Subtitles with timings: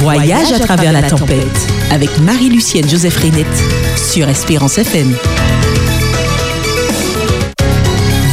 [0.00, 3.46] Voyage à travers la tempête avec Marie-Lucienne Joseph Renette
[3.98, 5.14] sur Espérance FM.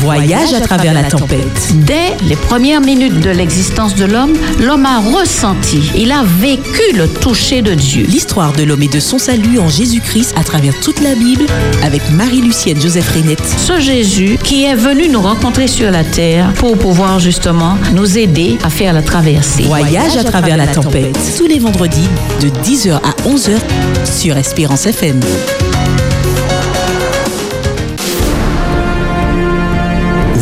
[0.07, 1.73] Voyage à travers la tempête.
[1.85, 7.09] Dès les premières minutes de l'existence de l'homme, l'homme a ressenti, il a vécu le
[7.09, 8.05] toucher de Dieu.
[8.07, 11.45] L'histoire de l'homme et de son salut en Jésus-Christ à travers toute la Bible
[11.83, 13.43] avec Marie-Lucienne Joseph Renette.
[13.57, 18.57] Ce Jésus qui est venu nous rencontrer sur la terre pour pouvoir justement nous aider
[18.63, 19.63] à faire la traversée.
[19.63, 21.19] Voyage à travers la tempête.
[21.37, 22.07] Tous les vendredis
[22.39, 23.57] de 10h à 11h
[24.05, 25.19] sur Espérance FM.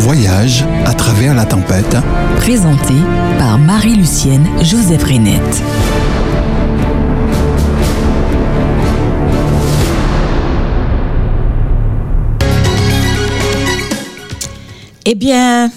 [0.06, 1.98] Voyage à travers la tempête.
[2.36, 2.94] Présenté
[3.40, 5.64] par Marie-Lucienne Joseph Renette.
[15.06, 15.72] Eh bien,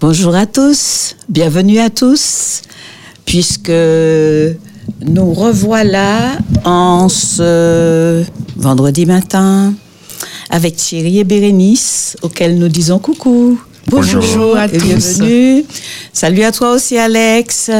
[0.00, 2.62] bonjour à tous, bienvenue à tous,
[3.26, 8.24] puisque nous revoilà en ce
[8.56, 9.74] vendredi matin
[10.50, 13.60] avec Thierry et Bérénice, auxquels nous disons coucou.
[13.90, 14.84] Bonjour, à et tous.
[14.84, 15.64] bienvenue.
[16.12, 17.70] Salut à toi aussi, Alex.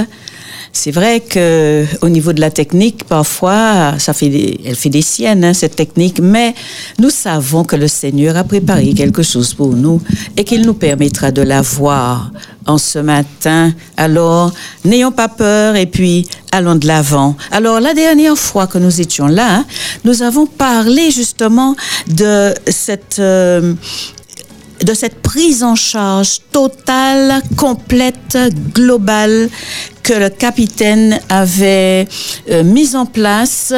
[0.73, 5.03] C'est vrai que au niveau de la technique, parfois, ça fait des, elle fait des
[5.03, 6.55] siennes hein, cette technique, mais
[6.99, 10.01] nous savons que le Seigneur a préparé quelque chose pour nous
[10.37, 12.31] et qu'il nous permettra de la voir
[12.67, 13.73] en ce matin.
[13.97, 14.53] Alors,
[14.85, 17.37] n'ayons pas peur et puis allons de l'avant.
[17.51, 19.65] Alors, la dernière fois que nous étions là,
[20.05, 21.75] nous avons parlé justement
[22.09, 23.75] de cette euh,
[24.85, 28.39] de cette prise en charge totale, complète,
[28.75, 29.49] globale
[30.03, 32.07] que le capitaine avait
[32.51, 33.73] euh, mise en place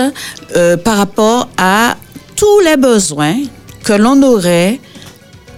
[0.56, 1.97] euh, par rapport à
[2.37, 3.37] tous les besoins
[3.83, 4.78] que l'on aurait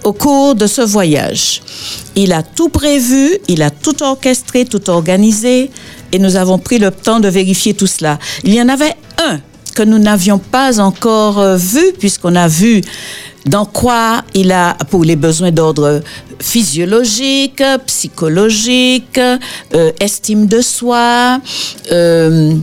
[0.03, 1.61] au cours de ce voyage.
[2.15, 5.69] Il a tout prévu, il a tout orchestré, tout organisé,
[6.11, 8.19] et nous avons pris le temps de vérifier tout cela.
[8.43, 9.39] Il y en avait un
[9.73, 12.81] que nous n'avions pas encore euh, vu, puisqu'on a vu
[13.45, 16.01] dans quoi il a, pour les besoins d'ordre
[16.39, 21.39] physiologique, psychologique, euh, estime de soi,
[21.91, 22.53] euh,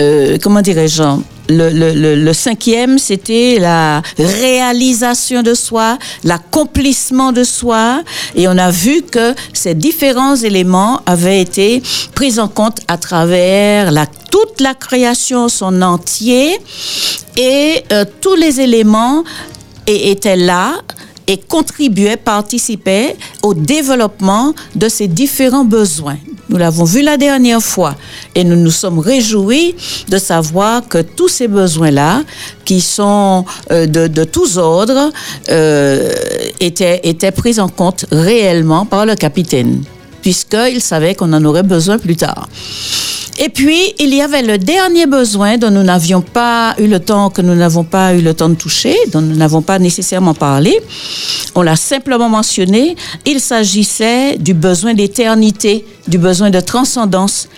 [0.00, 1.02] euh, comment dirais-je
[1.48, 8.02] le, le, cinquième, c'était la réalisation de soi, l'accomplissement de soi.
[8.34, 11.82] Et on a vu que ces différents éléments avaient été
[12.14, 13.92] pris en compte à travers
[14.30, 16.58] toute la création son entier.
[17.36, 19.24] Et euh, tous les éléments
[19.86, 20.74] et étaient là
[21.26, 26.18] et contribuaient, participaient au développement de ces différents besoins.
[26.48, 27.94] Nous l'avons vu la dernière fois
[28.34, 29.74] et nous nous sommes réjouis
[30.08, 32.22] de savoir que tous ces besoins-là,
[32.64, 35.10] qui sont euh, de, de, tous ordres,
[35.50, 36.12] euh,
[36.60, 39.82] étaient, étaient pris en compte réellement par le capitaine,
[40.20, 42.48] puisqu'il savait qu'on en aurait besoin plus tard.
[43.44, 47.28] Et puis, il y avait le dernier besoin dont nous n'avions pas eu le temps,
[47.28, 50.80] que nous n'avons pas eu le temps de toucher, dont nous n'avons pas nécessairement parlé.
[51.56, 52.94] On l'a simplement mentionné.
[53.26, 57.48] Il s'agissait du besoin d'éternité, du besoin de transcendance.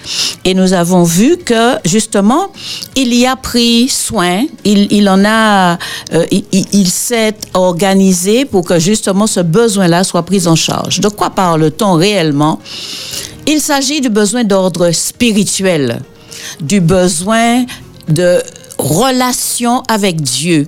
[0.46, 2.48] Et nous avons vu que, justement,
[2.96, 5.76] il y a pris soin, il, en a,
[6.14, 11.00] euh, il s'est organisé pour que, justement, ce besoin-là soit pris en charge.
[11.00, 12.58] De quoi parle-t-on réellement?
[13.46, 16.00] Il s'agit du besoin d'ordre spirituel,
[16.60, 17.66] du besoin
[18.08, 18.42] de
[18.78, 20.66] relation avec Dieu,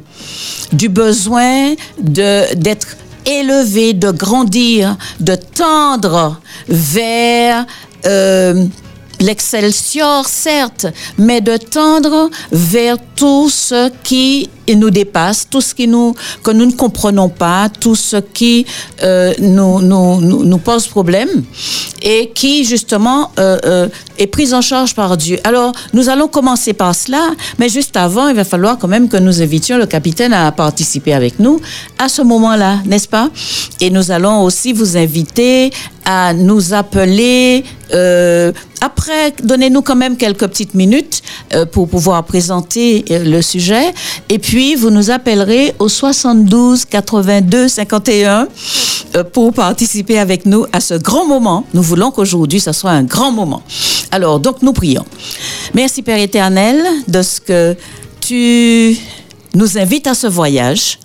[0.72, 6.38] du besoin d'être élevé, de grandir, de tendre
[6.69, 7.66] vers
[8.04, 8.66] euh,
[9.26, 10.87] l'excelsior, certes,
[11.19, 16.66] mais de tendre vers tout ce qui nous dépasse, tout ce qui nous, que nous
[16.66, 18.66] ne comprenons pas, tout ce qui
[19.03, 21.44] euh, nous, nous, nous, pose problème
[22.03, 23.88] et qui, justement, euh, euh,
[24.19, 25.38] est prise en charge par Dieu.
[25.44, 29.16] Alors, nous allons commencer par cela, mais juste avant, il va falloir quand même que
[29.16, 31.60] nous invitions le capitaine à participer avec nous
[31.98, 33.31] à ce moment-là, n'est-ce pas?
[33.81, 35.70] Et nous allons aussi vous inviter
[36.04, 37.64] à nous appeler
[38.81, 41.22] après, donnez-nous quand même quelques petites minutes
[41.54, 43.94] euh, pour pouvoir présenter euh, le sujet.
[44.28, 48.49] Et puis, vous nous appellerez au 72 82 51
[49.14, 51.64] euh, pour participer avec nous à ce grand moment.
[51.73, 53.62] Nous voulons qu'aujourd'hui, ce soit un grand moment.
[54.11, 55.06] Alors, donc, nous prions.
[55.75, 57.76] Merci, Père éternel, de ce que
[58.20, 58.96] tu
[59.55, 60.99] nous invites à ce voyage.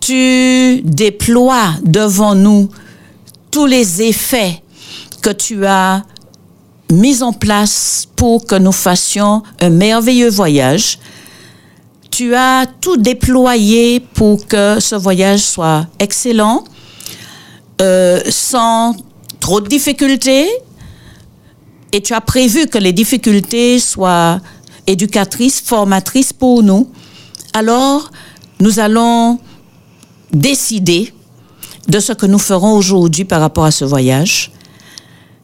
[0.00, 2.70] Tu déploies devant nous
[3.50, 4.62] tous les effets
[5.20, 6.02] que tu as
[6.90, 10.98] mis en place pour que nous fassions un merveilleux voyage.
[12.10, 16.64] Tu as tout déployé pour que ce voyage soit excellent,
[17.80, 18.94] euh, sans
[19.38, 20.48] trop de difficultés,
[21.92, 24.40] et tu as prévu que les difficultés soient
[24.86, 26.90] éducatrices, formatrices pour nous,
[27.52, 28.10] alors
[28.60, 29.38] nous allons
[30.32, 31.12] décider
[31.88, 34.52] de ce que nous ferons aujourd'hui par rapport à ce voyage.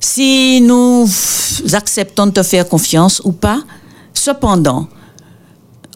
[0.01, 1.09] Si nous
[1.73, 3.63] acceptons de te faire confiance ou pas,
[4.15, 4.89] cependant,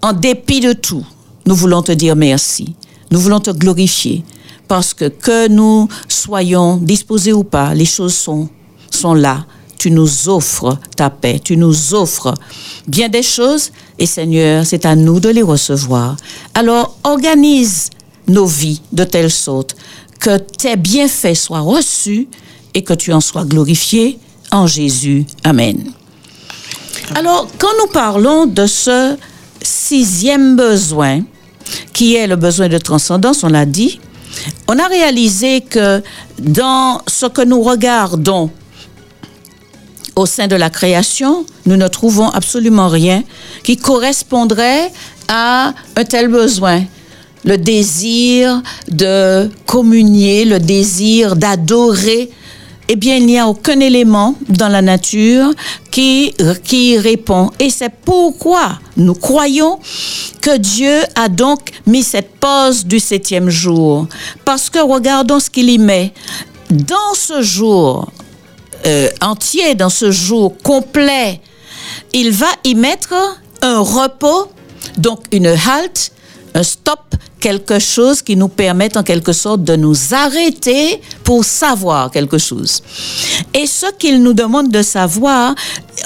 [0.03, 1.05] en dépit de tout,
[1.47, 2.75] nous voulons te dire merci.
[3.11, 4.25] Nous voulons te glorifier
[4.69, 8.49] parce que que nous soyons disposés ou pas, les choses sont,
[8.91, 9.47] sont là.
[9.79, 12.35] Tu nous offres ta paix, tu nous offres
[12.87, 16.17] bien des choses et Seigneur, c'est à nous de les recevoir.
[16.55, 17.91] Alors organise
[18.29, 19.75] nos vies de telle sorte
[20.21, 22.29] que tes bienfaits soient reçus
[22.75, 24.19] et que tu en sois glorifié
[24.51, 25.27] en Jésus.
[25.45, 25.93] Amen.
[27.15, 29.17] Alors, quand nous parlons de ce
[29.63, 31.23] sixième besoin,
[31.93, 34.01] qui est le besoin de transcendance, on l'a dit,
[34.69, 36.03] on a réalisé que
[36.39, 38.51] dans ce que nous regardons
[40.17, 43.23] au sein de la création, nous ne trouvons absolument rien
[43.63, 44.93] qui correspondrait
[45.29, 46.85] à un tel besoin.
[47.45, 52.31] Le désir de communier, le désir d'adorer
[52.93, 55.53] eh bien, il n'y a aucun élément dans la nature
[55.93, 56.35] qui,
[56.99, 57.53] répond.
[57.61, 59.79] Et c'est pourquoi nous croyons
[60.41, 64.09] que Dieu a donc mis cette pause du septième jour.
[64.45, 66.13] Parce que regardons ce qu'il y met.
[66.69, 68.11] Dans ce jour
[68.85, 71.41] euh, entier, dans ce jour complet,
[72.13, 73.15] il va y mettre
[73.63, 74.51] un repos,
[74.99, 76.11] donc une halte,
[76.57, 77.10] un stop,
[77.41, 82.83] quelque chose qui nous permette en quelque sorte de nous arrêter pour savoir quelque chose.
[83.55, 85.55] Et ce qu'il nous demande de savoir,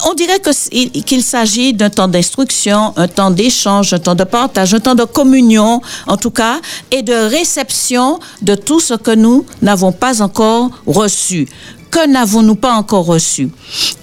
[0.07, 4.81] on dirait qu'il s'agit d'un temps d'instruction, un temps d'échange, un temps de partage, un
[4.81, 6.61] temps de communion, en tout cas,
[6.91, 11.49] et de réception de tout ce que nous n'avons pas encore reçu
[11.91, 13.51] que n'avons-nous pas encore reçu?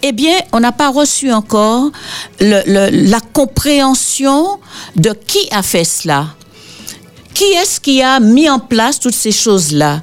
[0.02, 1.92] Eh bien, on n'a pas reçu encore
[2.40, 4.60] la compréhension
[4.96, 6.28] de qui a fait cela.
[7.34, 10.02] Qui est-ce qui a mis en place toutes ces choses-là?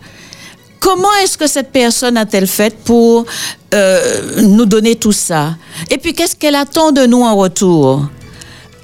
[0.81, 3.27] Comment est-ce que cette personne a-t-elle fait pour
[3.75, 5.57] euh, nous donner tout ça?
[5.91, 8.07] Et puis, qu'est-ce qu'elle attend de nous en retour?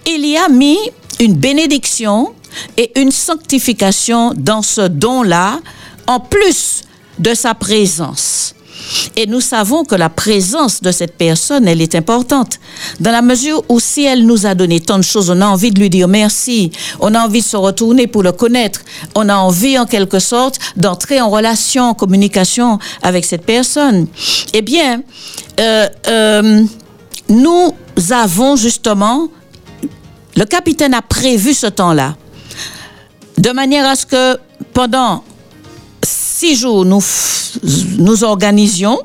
[0.07, 0.79] Il y a mis
[1.21, 2.35] une bénédiction
[2.77, 5.61] et une sanctification dans ce don-là,
[6.07, 6.83] en plus
[7.19, 8.54] de sa présence.
[9.17, 12.59] Et nous savons que la présence de cette personne, elle est importante.
[13.01, 15.71] Dans la mesure où si elle nous a donné tant de choses, on a envie
[15.71, 16.71] de lui dire merci,
[17.01, 18.81] on a envie de se retourner pour le connaître,
[19.15, 24.07] on a envie en quelque sorte d'entrer en relation, en communication avec cette personne.
[24.53, 25.03] Eh bien,
[25.61, 26.65] euh, euh,
[27.29, 27.75] nous
[28.11, 29.29] avons justement,
[30.37, 32.17] le capitaine a prévu ce temps-là,
[33.39, 34.39] de manière à ce que
[34.73, 35.23] pendant
[36.05, 37.03] six jours, nous,
[37.99, 39.01] nous organisions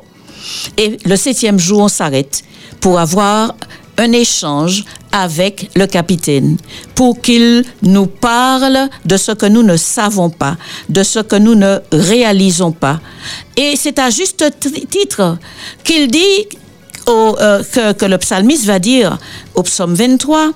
[0.77, 2.43] et le septième jour, on s'arrête
[2.79, 3.55] pour avoir
[3.97, 6.57] un échange avec le capitaine
[6.95, 10.55] pour qu'il nous parle de ce que nous ne savons pas,
[10.87, 12.99] de ce que nous ne réalisons pas.
[13.57, 14.45] Et c'est à juste
[14.89, 15.37] titre
[15.83, 16.47] qu'il dit
[17.09, 17.63] euh,
[17.93, 19.17] que, le psalmiste va dire
[19.55, 20.51] au psaume 23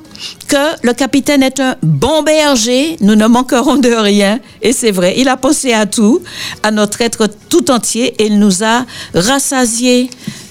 [0.47, 4.39] que le capitaine est un bon berger, nous ne manquerons de rien.
[4.61, 6.21] Et c'est vrai, il a pensé à tout,
[6.61, 10.09] à notre être tout entier, et il nous a rassasiés.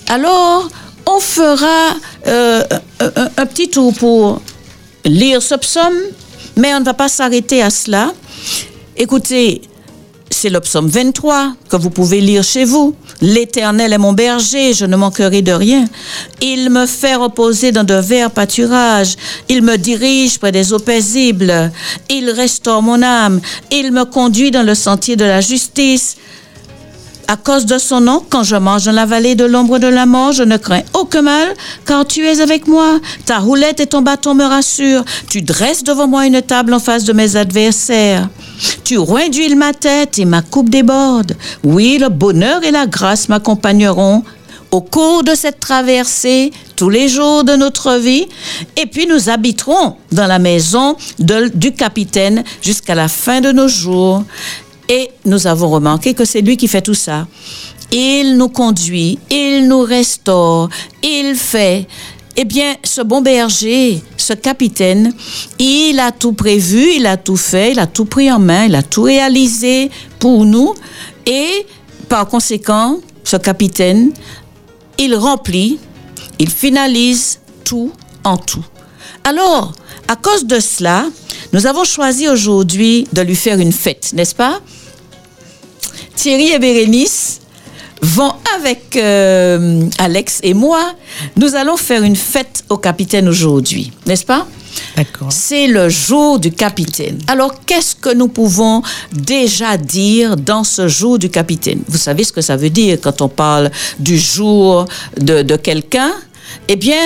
[0.08, 0.68] Alors,
[1.06, 1.94] on fera
[2.26, 2.64] euh,
[3.00, 4.40] un, un, petit tour pour
[5.04, 5.98] lire ce psaume,
[6.56, 8.12] mais on ne va pas s'arrêter à cela.
[8.96, 9.62] Écoutez,
[10.42, 12.96] c'est le psaume 23 que vous pouvez lire chez vous.
[13.20, 15.84] L'Éternel est mon berger, je ne manquerai de rien.
[16.40, 19.14] Il me fait reposer dans de verts pâturages.
[19.48, 21.70] Il me dirige près des eaux paisibles.
[22.10, 23.40] Il restaure mon âme.
[23.70, 26.16] Il me conduit dans le sentier de la justice
[27.28, 30.04] à cause de son nom, quand je mange dans la vallée de l'ombre de la
[30.04, 31.54] mort, je ne crains aucun mal,
[31.86, 33.00] car tu es avec moi.
[33.24, 35.04] Ta roulette et ton bâton me rassurent.
[35.30, 38.28] Tu dresses devant moi une table en face de mes adversaires.
[38.84, 38.98] Tu
[39.30, 41.36] d'huile ma tête et ma coupe déborde.
[41.64, 44.22] Oui, le bonheur et la grâce m'accompagneront
[44.70, 48.26] au cours de cette traversée tous les jours de notre vie.
[48.76, 54.24] Et puis nous habiterons dans la maison du capitaine jusqu'à la fin de nos jours.
[54.88, 57.26] Et nous avons remarqué que c'est lui qui fait tout ça.
[57.92, 60.70] Il nous conduit, il nous restaure,
[61.02, 61.86] il fait.
[62.36, 65.12] Eh bien, ce bon berger, ce capitaine,
[65.58, 68.74] il a tout prévu, il a tout fait, il a tout pris en main, il
[68.74, 70.74] a tout réalisé pour nous.
[71.26, 71.66] Et
[72.08, 74.12] par conséquent, ce capitaine,
[74.98, 75.78] il remplit,
[76.38, 77.92] il finalise tout
[78.24, 78.64] en tout.
[79.24, 79.74] Alors,
[80.08, 81.06] à cause de cela,
[81.52, 84.60] nous avons choisi aujourd'hui de lui faire une fête, n'est-ce pas?
[86.16, 87.41] Thierry et Bérénice
[88.02, 90.94] vont avec euh, Alex et moi,
[91.36, 94.46] nous allons faire une fête au capitaine aujourd'hui, n'est-ce pas?
[94.96, 95.30] D'accord.
[95.30, 97.18] C'est le jour du capitaine.
[97.28, 98.82] Alors, qu'est-ce que nous pouvons
[99.12, 101.82] déjà dire dans ce jour du capitaine?
[101.88, 104.86] Vous savez ce que ça veut dire quand on parle du jour
[105.20, 106.10] de, de quelqu'un?
[106.68, 107.00] Eh bien,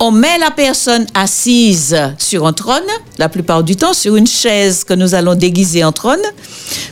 [0.00, 2.86] on met la personne assise sur un trône,
[3.18, 6.22] la plupart du temps sur une chaise que nous allons déguiser en trône,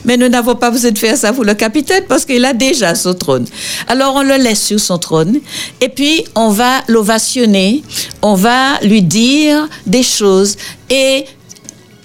[0.03, 2.95] mais nous n'avons pas besoin de faire ça pour le capitaine parce qu'il a déjà
[2.95, 3.45] son trône.
[3.87, 5.39] Alors on le laisse sur son trône
[5.79, 7.83] et puis on va l'ovationner,
[8.21, 10.57] on va lui dire des choses
[10.89, 11.25] et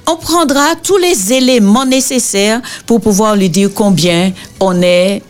[0.06, 5.22] on prendra tous les éléments nécessaires pour pouvoir lui dire combien on est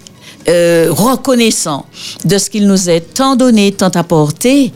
[0.48, 1.86] euh, reconnaissant
[2.24, 4.72] de ce qu'il nous est tant donné, tant apporté.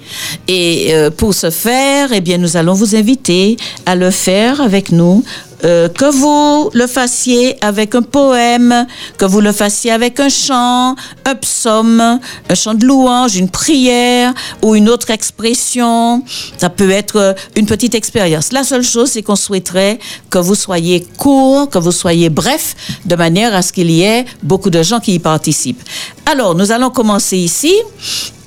[0.48, 4.92] Et euh, pour ce faire, eh bien, nous allons vous inviter à le faire avec
[4.92, 5.24] nous
[5.64, 8.86] euh, que vous le fassiez avec un poème,
[9.16, 10.94] que vous le fassiez avec un chant,
[11.24, 16.22] un psaume, un chant de louange, une prière ou une autre expression.
[16.58, 18.52] Ça peut être une petite expérience.
[18.52, 19.98] La seule chose, c'est qu'on souhaiterait
[20.30, 24.26] que vous soyez court, que vous soyez bref, de manière à ce qu'il y ait
[24.42, 25.82] beaucoup de gens qui y participent.
[26.26, 27.72] Alors, nous allons commencer ici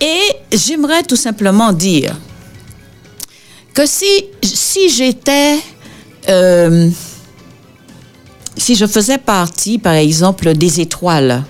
[0.01, 2.16] et j'aimerais tout simplement dire
[3.74, 5.58] que si, si j'étais
[6.29, 6.89] euh,
[8.57, 11.43] si je faisais partie, par exemple, des étoiles,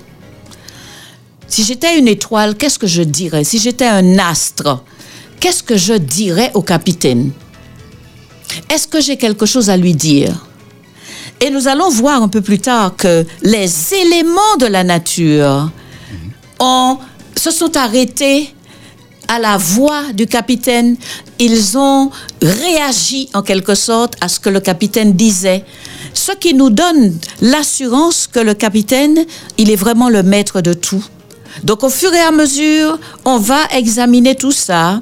[1.48, 3.44] si j'étais une étoile, qu'est-ce que je dirais?
[3.44, 4.84] Si j'étais un astre,
[5.40, 7.32] qu'est-ce que je dirais au capitaine?
[8.70, 10.46] Est-ce que j'ai quelque chose à lui dire?
[11.42, 15.72] Et nous allons voir un peu plus tard que les éléments de la nature
[16.60, 16.98] ont,
[17.36, 18.54] se sont arrêtés
[19.30, 20.98] à la voix du capitaine,
[21.38, 22.10] ils ont
[22.42, 25.64] réagi en quelque sorte à ce que le capitaine disait.
[26.14, 29.20] Ce qui nous donne l'assurance que le capitaine,
[29.58, 31.06] il est vraiment le maître de tout.
[31.64, 35.00] Donc au fur et à mesure, on va examiner tout ça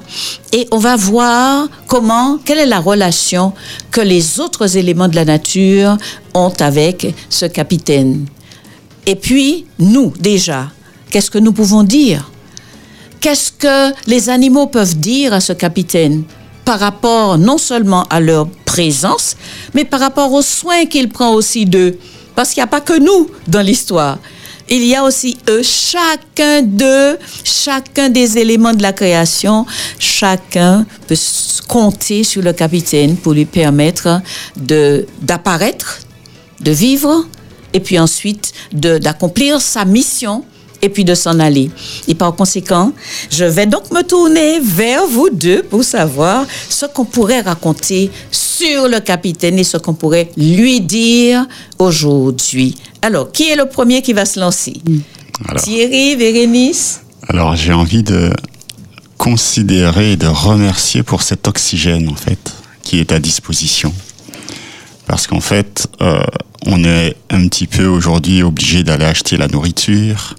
[0.52, 3.52] et on va voir comment, quelle est la relation
[3.90, 5.96] que les autres éléments de la nature
[6.34, 8.26] ont avec ce capitaine.
[9.06, 10.70] Et puis, nous, déjà,
[11.10, 12.30] qu'est-ce que nous pouvons dire?
[13.20, 16.22] Qu'est-ce que les animaux peuvent dire à ce capitaine
[16.64, 19.36] par rapport non seulement à leur présence,
[19.74, 21.98] mais par rapport aux soins qu'il prend aussi d'eux?
[22.36, 24.18] Parce qu'il n'y a pas que nous dans l'histoire.
[24.70, 29.66] Il y a aussi eux, chacun d'eux, chacun des éléments de la création,
[29.98, 31.16] chacun peut
[31.66, 34.20] compter sur le capitaine pour lui permettre
[34.56, 36.00] de d'apparaître,
[36.60, 37.24] de vivre,
[37.72, 40.44] et puis ensuite d'accomplir sa mission
[40.82, 41.70] et puis de s'en aller.
[42.06, 42.92] Et par conséquent,
[43.30, 48.88] je vais donc me tourner vers vous deux pour savoir ce qu'on pourrait raconter sur
[48.88, 51.46] le capitaine et ce qu'on pourrait lui dire
[51.78, 52.76] aujourd'hui.
[53.02, 54.74] Alors, qui est le premier qui va se lancer?
[55.46, 55.62] Alors.
[55.62, 58.32] Thierry, Bérénice Alors j'ai envie de
[59.16, 62.38] considérer et de remercier pour cet oxygène en fait
[62.82, 63.92] qui est à disposition.
[65.06, 66.22] Parce qu'en fait, euh,
[66.66, 70.36] on est un petit peu aujourd'hui obligé d'aller acheter la nourriture,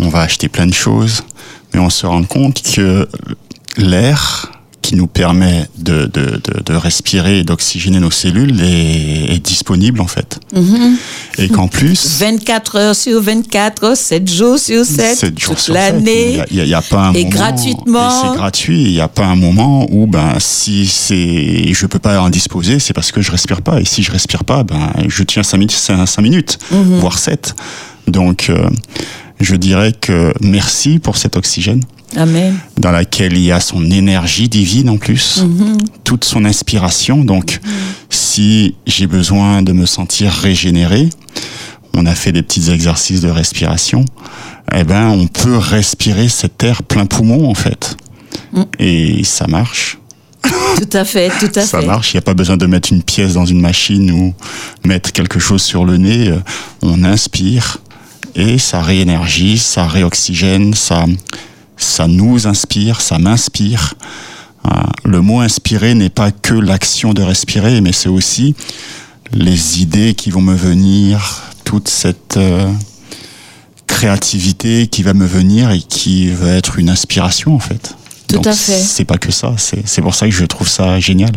[0.00, 1.22] on va acheter plein de choses,
[1.72, 3.08] mais on se rend compte que
[3.76, 4.50] l'air
[4.82, 10.00] qui nous permet de, de, de, de respirer et d'oxygéner nos cellules est, est, disponible
[10.00, 10.40] en fait.
[10.56, 10.96] Mhm.
[11.38, 12.18] Et qu'en plus...
[12.18, 16.42] 24 heures sur 24, 7 jours sur 7, 7 jours toute l'année.
[16.50, 17.30] Il n'y a, a, pas un et moment...
[17.36, 18.08] gratuitement.
[18.08, 18.82] Et c'est gratuit.
[18.84, 22.78] Il n'y a pas un moment où ben, si c'est, je peux pas en disposer,
[22.78, 23.80] c'est parce que je respire pas.
[23.80, 26.98] Et si je respire pas, ben, je tiens 5 minutes, 5, 5 minutes Mhm.
[27.00, 27.54] voire 7.
[28.08, 28.48] Donc...
[28.48, 28.68] Euh,
[29.40, 31.82] je dirais que merci pour cet oxygène.
[32.16, 32.56] Amen.
[32.78, 35.78] Dans laquelle il y a son énergie divine en plus, Mhm.
[36.04, 37.24] toute son inspiration.
[37.24, 37.60] Donc,
[38.10, 41.08] si j'ai besoin de me sentir régénéré,
[41.94, 44.04] on a fait des petits exercices de respiration,
[44.74, 47.96] eh ben, on peut respirer cet air plein poumon en fait.
[48.52, 48.62] Mm.
[48.78, 49.98] Et ça marche.
[50.42, 51.86] Tout à fait, tout à ça fait.
[51.86, 52.12] marche.
[52.12, 54.34] Il n'y a pas besoin de mettre une pièce dans une machine ou
[54.86, 56.28] mettre quelque chose sur le nez.
[56.28, 56.38] Euh,
[56.82, 57.78] On inspire
[58.34, 61.06] et ça réénergise, ça réoxygène, ça,
[61.76, 63.94] ça nous inspire, ça m'inspire.
[64.66, 64.70] Euh,
[65.04, 68.54] Le mot inspirer n'est pas que l'action de respirer, mais c'est aussi
[69.32, 72.70] les idées qui vont me venir, toute cette euh,
[73.86, 77.94] créativité qui va me venir et qui va être une inspiration en fait.
[78.30, 78.78] Tout Donc, à fait.
[78.80, 79.54] C'est pas que ça.
[79.58, 81.32] C'est pour ça que je trouve ça génial.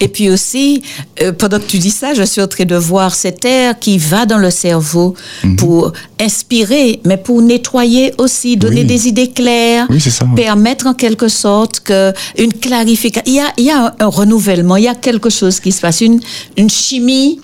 [0.00, 0.82] Et puis aussi,
[1.22, 3.96] euh, pendant que tu dis ça, je suis en train de voir cet air qui
[3.98, 5.56] va dans le cerveau Mhm.
[5.56, 8.86] pour inspirer, mais pour nettoyer aussi, donner Oui.
[8.86, 10.02] des idées claires, Oui,
[10.36, 13.22] permettre en quelque sorte que une clarification.
[13.26, 15.72] Il y a, il y a un, un renouvellement, il y a quelque chose qui
[15.72, 16.20] se passe, une,
[16.56, 17.40] une chimie,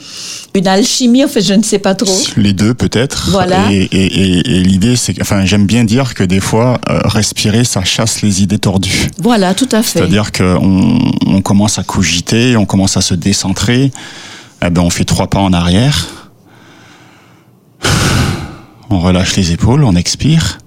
[0.55, 2.19] une alchimie, en fait, je ne sais pas trop.
[2.37, 3.29] Les deux peut-être.
[3.31, 3.71] Voilà.
[3.73, 7.01] Et, et- et- et l'idée, c'est que, enfin, j'aime bien dire que des fois, euh,
[7.05, 8.90] respirer, ça chasse les idées tordues.
[9.19, 9.99] Voilà, tout à fait.
[9.99, 13.91] C'est-à-dire qu'on on commence à cogiter, on commence à se décentrer.
[14.63, 16.09] Eh ben, on fait trois pas en arrière.
[18.91, 20.59] On relâche les épaules, on expire.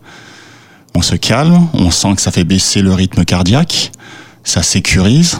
[0.95, 3.91] On se calme, on sent que ça fait baisser le rythme cardiaque,
[4.43, 5.39] ça sécurise,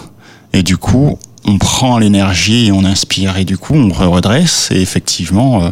[0.52, 4.82] et du coup, on prend l'énergie et on inspire, et du coup, on redresse, et
[4.82, 5.70] effectivement, euh,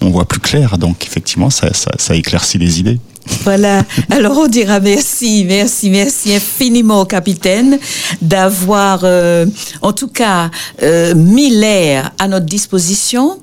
[0.00, 0.78] on voit plus clair.
[0.78, 2.98] Donc, effectivement, ça, ça, ça éclaircit les idées.
[3.44, 3.82] Voilà.
[4.10, 7.78] Alors on dira merci, merci, merci infiniment au capitaine
[8.20, 9.46] d'avoir, euh,
[9.82, 10.50] en tout cas,
[10.82, 13.38] euh, mis l'air à notre disposition.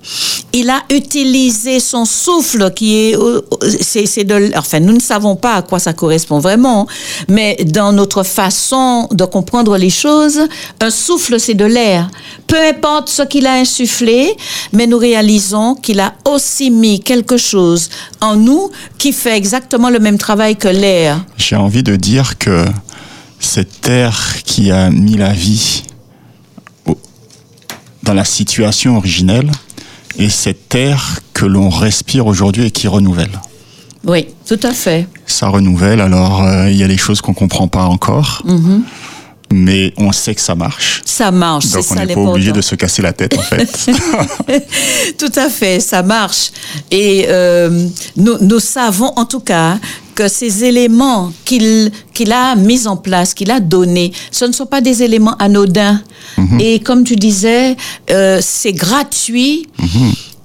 [0.54, 3.42] Il a utilisé son souffle qui est, euh,
[3.82, 6.88] c'est, de, enfin nous ne savons pas à quoi ça correspond vraiment,
[7.28, 10.40] mais dans notre façon de comprendre les choses,
[10.80, 12.10] un souffle c'est de l'air.
[12.46, 14.36] Peu importe ce qu'il a insufflé,
[14.74, 17.90] mais nous réalisons qu'il a aussi mis quelque chose
[18.22, 21.24] en nous qui fait exactement le même travail que l'air.
[21.38, 22.66] J'ai envie de dire que
[23.40, 25.84] cet air qui a mis la vie
[28.04, 29.52] dans la situation originelle
[30.18, 33.40] est cet air que l'on respire aujourd'hui et qui renouvelle.
[34.06, 35.08] Oui, tout à fait.
[35.26, 38.42] Ça renouvelle, alors euh, il y a des choses qu'on comprend pas encore,
[39.52, 41.02] mais on sait que ça marche.
[41.06, 43.42] Ça marche, c'est Donc on ça n'est pas obligé de se casser la tête en
[43.42, 43.90] fait.
[45.18, 46.52] Tout à fait, ça marche.
[46.92, 49.78] Et euh, nous, nous savons en tout cas
[50.16, 54.66] que ces éléments qu'il qu'il a mis en place, qu'il a donnés, ce ne sont
[54.66, 56.02] pas des éléments anodins.
[56.60, 57.76] Et comme tu disais,
[58.12, 59.68] euh, c'est gratuit.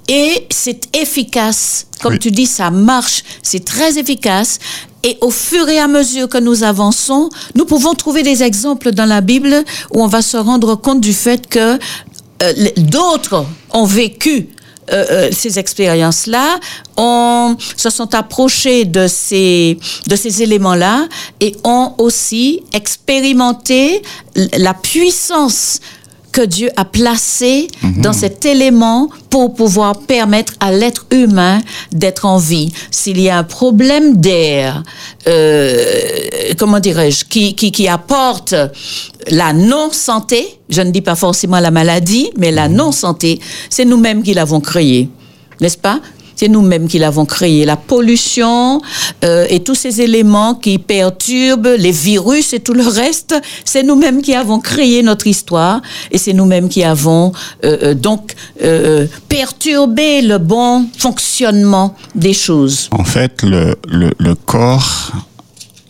[0.08, 1.86] Et c'est efficace.
[2.02, 2.18] Comme Oui.
[2.18, 3.22] tu dis, ça marche.
[3.42, 4.58] C'est très efficace.
[5.04, 9.06] Et au fur et à mesure que nous avançons, nous pouvons trouver des exemples dans
[9.06, 11.78] la Bible où on va se rendre compte du fait que
[12.42, 14.48] euh, d'autres ont vécu
[14.90, 16.58] euh, euh, ces expériences-là,
[16.96, 19.78] ont, se sont approchés de ces,
[20.08, 21.06] de ces éléments-là
[21.38, 24.02] et ont aussi expérimenté
[24.34, 25.78] la puissance
[26.32, 31.60] que Dieu a placée dans cet élément pour pouvoir permettre à l'être humain
[31.92, 32.72] d'être en vie.
[32.90, 34.82] S'il y a un problème d'air,
[35.28, 35.84] euh,
[36.58, 38.54] comment dirais-je, qui, qui, qui apporte
[39.30, 44.34] la non-santé, je ne dis pas forcément la maladie, mais la non-santé, c'est nous-mêmes qui
[44.34, 45.08] l'avons créé,
[45.60, 46.00] n'est-ce pas?
[46.42, 47.64] C'est nous-mêmes qui l'avons créé.
[47.64, 48.82] La pollution
[49.22, 54.22] euh, et tous ces éléments qui perturbent les virus et tout le reste, c'est nous-mêmes
[54.22, 57.30] qui avons créé notre histoire et c'est nous-mêmes qui avons
[57.64, 62.88] euh, euh, donc euh, perturbé le bon fonctionnement des choses.
[62.90, 65.12] En fait, le, le, le corps,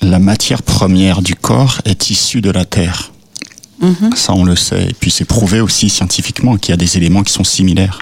[0.03, 3.11] la matière première du corps est issue de la terre.
[4.15, 4.85] Ça, on le sait.
[4.91, 7.99] Et puis, c'est prouvé aussi scientifiquement qu'il y a des éléments qui sont similaires.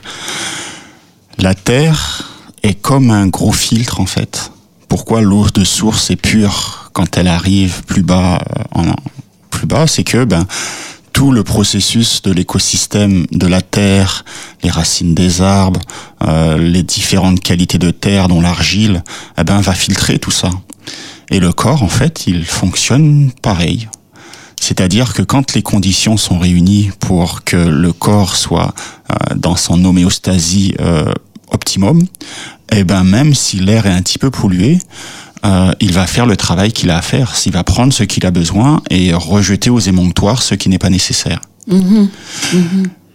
[1.38, 2.29] La terre
[2.62, 4.52] est comme un gros filtre, en fait.
[4.88, 8.96] Pourquoi l'eau de source est pure quand elle arrive plus bas, euh, en,
[9.50, 10.46] plus bas, c'est que, ben,
[11.12, 14.24] tout le processus de l'écosystème de la terre,
[14.62, 15.80] les racines des arbres,
[16.26, 19.02] euh, les différentes qualités de terre, dont l'argile,
[19.38, 20.50] eh ben, va filtrer tout ça.
[21.30, 23.88] Et le corps, en fait, il fonctionne pareil.
[24.60, 28.74] C'est-à-dire que quand les conditions sont réunies pour que le corps soit
[29.10, 31.12] euh, dans son homéostasie euh,
[31.50, 32.02] optimum,
[32.72, 34.78] eh ben même si l'air est un petit peu pollué,
[35.44, 37.32] euh, il va faire le travail qu'il a à faire.
[37.46, 40.90] Il va prendre ce qu'il a besoin et rejeter aux émonctoires ce qui n'est pas
[40.90, 41.40] nécessaire.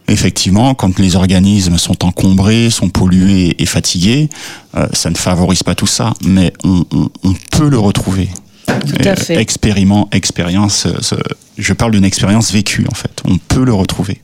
[0.07, 4.29] Effectivement, quand les organismes sont encombrés, sont pollués et fatigués,
[4.75, 8.29] euh, ça ne favorise pas tout ça, mais on, on- on peut le retrouver.
[8.67, 9.35] Tout à Et, fait.
[9.37, 11.15] euh, Expériment, expérience, euh, ce-
[11.57, 13.19] je parle d'une expérience vécue en fait.
[13.25, 14.19] On peut le retrouver.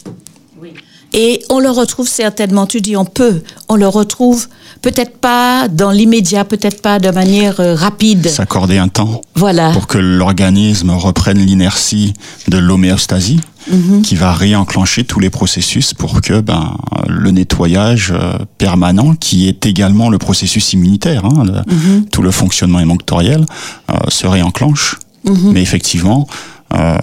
[1.13, 4.47] Et on le retrouve certainement, tu dis on peut, on le retrouve
[4.81, 8.27] peut-être pas dans l'immédiat, peut-être pas de manière euh, rapide.
[8.29, 9.71] S'accorder un temps Voilà.
[9.71, 12.13] pour que l'organisme reprenne l'inertie
[12.47, 14.01] de l'homéostasie, Mhm.
[14.01, 19.67] qui va réenclencher tous les processus pour que ben, le nettoyage euh, permanent, qui est
[19.67, 22.05] également le processus immunitaire, hein, le- Mhm.
[22.05, 23.45] tout le fonctionnement émonctoriel,
[23.91, 24.95] euh, se réenclenche.
[25.25, 25.51] Mhm.
[25.51, 26.27] Mais effectivement,
[26.73, 26.97] euh,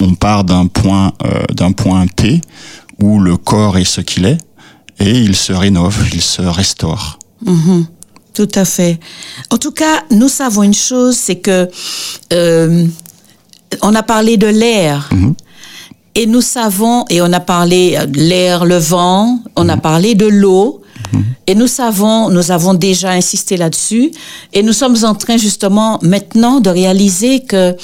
[0.00, 1.12] on part d'un point,
[1.54, 2.40] d'un point P
[3.00, 4.38] où le corps est ce qu'il est
[5.00, 7.18] et il se rénove, il se restaure.
[8.34, 8.98] Tout à fait.
[9.50, 11.68] En tout cas, nous savons une chose, c'est que
[12.32, 12.86] euh,
[13.82, 15.08] on a parlé de l'air.
[16.14, 20.14] Et nous savons, et on a parlé euh, de l'air, le vent, on a parlé
[20.14, 20.82] de l'eau.
[21.46, 24.10] Et nous savons, nous avons déjà insisté là-dessus,
[24.52, 27.74] et nous sommes en train justement maintenant de réaliser que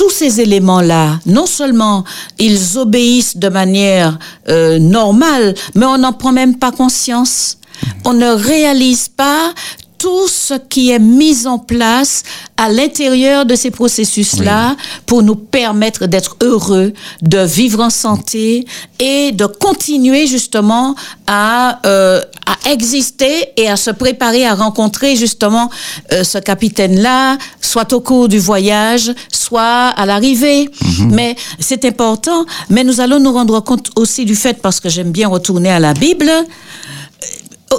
[0.00, 2.04] tous ces éléments-là, non seulement
[2.38, 7.58] ils obéissent de manière euh, normale, mais on n'en prend même pas conscience.
[8.06, 9.52] On ne réalise pas
[10.00, 12.22] tout ce qui est mis en place
[12.56, 18.64] à l'intérieur de ces processus-là pour nous permettre d'être heureux, de vivre en santé
[18.98, 20.94] et de continuer justement
[21.26, 25.68] à, euh, à exister et à se préparer à rencontrer justement
[26.12, 30.70] euh, ce capitaine-là, soit au cours du voyage, soit à l'arrivée.
[31.10, 32.46] Mais c'est important.
[32.70, 35.78] Mais nous allons nous rendre compte aussi du fait, parce que j'aime bien retourner à
[35.78, 36.30] la Bible,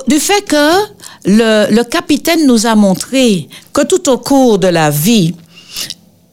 [0.07, 4.89] du fait que le, le capitaine nous a montré que tout au cours de la
[4.89, 5.33] vie,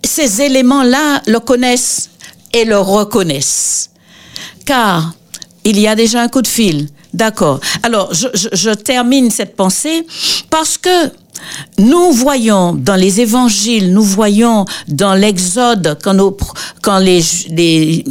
[0.04, 2.10] ces éléments-là le connaissent
[2.52, 3.90] et le reconnaissent.
[4.64, 5.12] Car
[5.64, 6.88] il y a déjà un coup de fil.
[7.12, 7.60] D'accord.
[7.82, 10.06] Alors, je, je- je termine cette pensée
[10.50, 11.10] parce que
[11.78, 16.36] nous voyons dans les évangiles, nous voyons dans l'Exode, quand, nos-
[16.82, 18.04] quand les, les,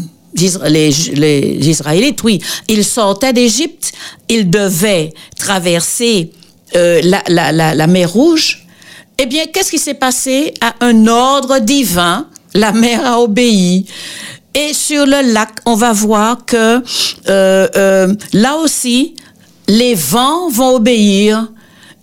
[0.66, 3.92] les, les Israélites, oui, ils sortaient d'Égypte,
[4.30, 6.32] ils devaient traverser
[6.76, 8.66] euh, la, mer Rouge.
[9.18, 13.86] Eh bien, qu'est-ce qui s'est passé À un ordre divin, la mer a obéi.
[14.54, 16.82] Et sur le lac, on va voir que euh,
[17.30, 19.16] euh, là aussi,
[19.68, 21.48] les vents vont obéir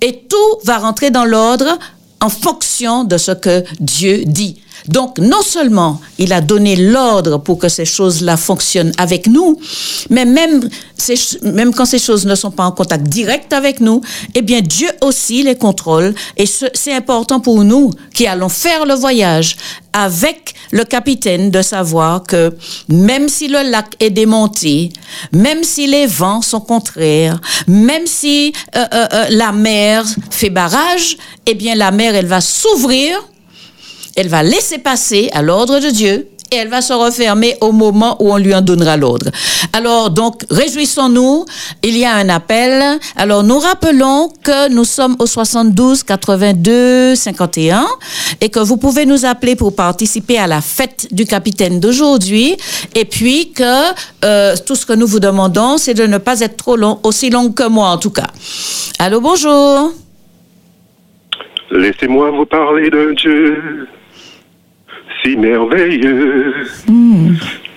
[0.00, 1.78] et tout va rentrer dans l'ordre
[2.20, 4.60] en fonction de ce que Dieu dit.
[4.88, 9.58] Donc, non seulement il a donné l'ordre pour que ces choses-là fonctionnent avec nous,
[10.10, 10.68] mais même,
[11.42, 14.00] même quand ces choses ne sont pas en contact direct avec nous,
[14.34, 16.14] eh bien, Dieu aussi les contrôle.
[16.36, 19.56] Et ce- c'est important pour nous qui allons faire le voyage
[19.92, 22.54] avec le capitaine de savoir que
[22.88, 24.90] même si le lac est démonté,
[25.32, 31.16] même si les vents sont contraires, même si euh, euh, euh, la mer fait barrage,
[31.46, 33.16] eh bien, la mer, elle va s'ouvrir
[34.16, 38.16] elle va laisser passer à l'ordre de Dieu et elle va se refermer au moment
[38.20, 39.30] où on lui en donnera l'ordre.
[39.72, 41.46] Alors, donc, réjouissons-nous.
[41.82, 42.98] Il y a un appel.
[43.16, 47.86] Alors, nous rappelons que nous sommes au 72 82 51
[48.40, 52.56] et que vous pouvez nous appeler pour participer à la fête du capitaine d'aujourd'hui.
[52.94, 53.92] Et puis que
[54.24, 57.30] euh, tout ce que nous vous demandons, c'est de ne pas être trop long, aussi
[57.30, 58.28] long que moi en tout cas.
[58.98, 59.92] Allô, bonjour.
[61.70, 63.88] Laissez-moi vous parler de Dieu,
[65.24, 66.54] si merveilleux.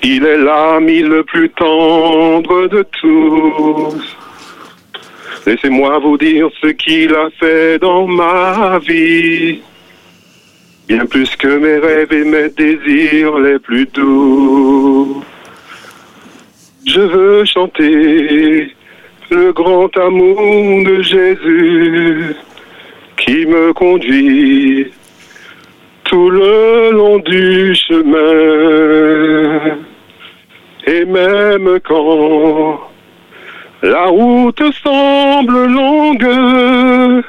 [0.04, 4.18] Il est l'ami le plus tendre de tous.
[5.46, 9.60] Laissez-moi vous dire ce qu'il a fait dans ma vie.
[10.88, 15.24] Bien plus que mes rêves et mes désirs les plus doux.
[16.86, 18.74] Je veux chanter
[19.30, 22.36] le grand amour de Jésus
[23.18, 24.88] qui me conduit
[26.08, 29.60] tout le long du chemin.
[30.88, 32.80] Et même quand
[33.84, 37.24] la route semble longue,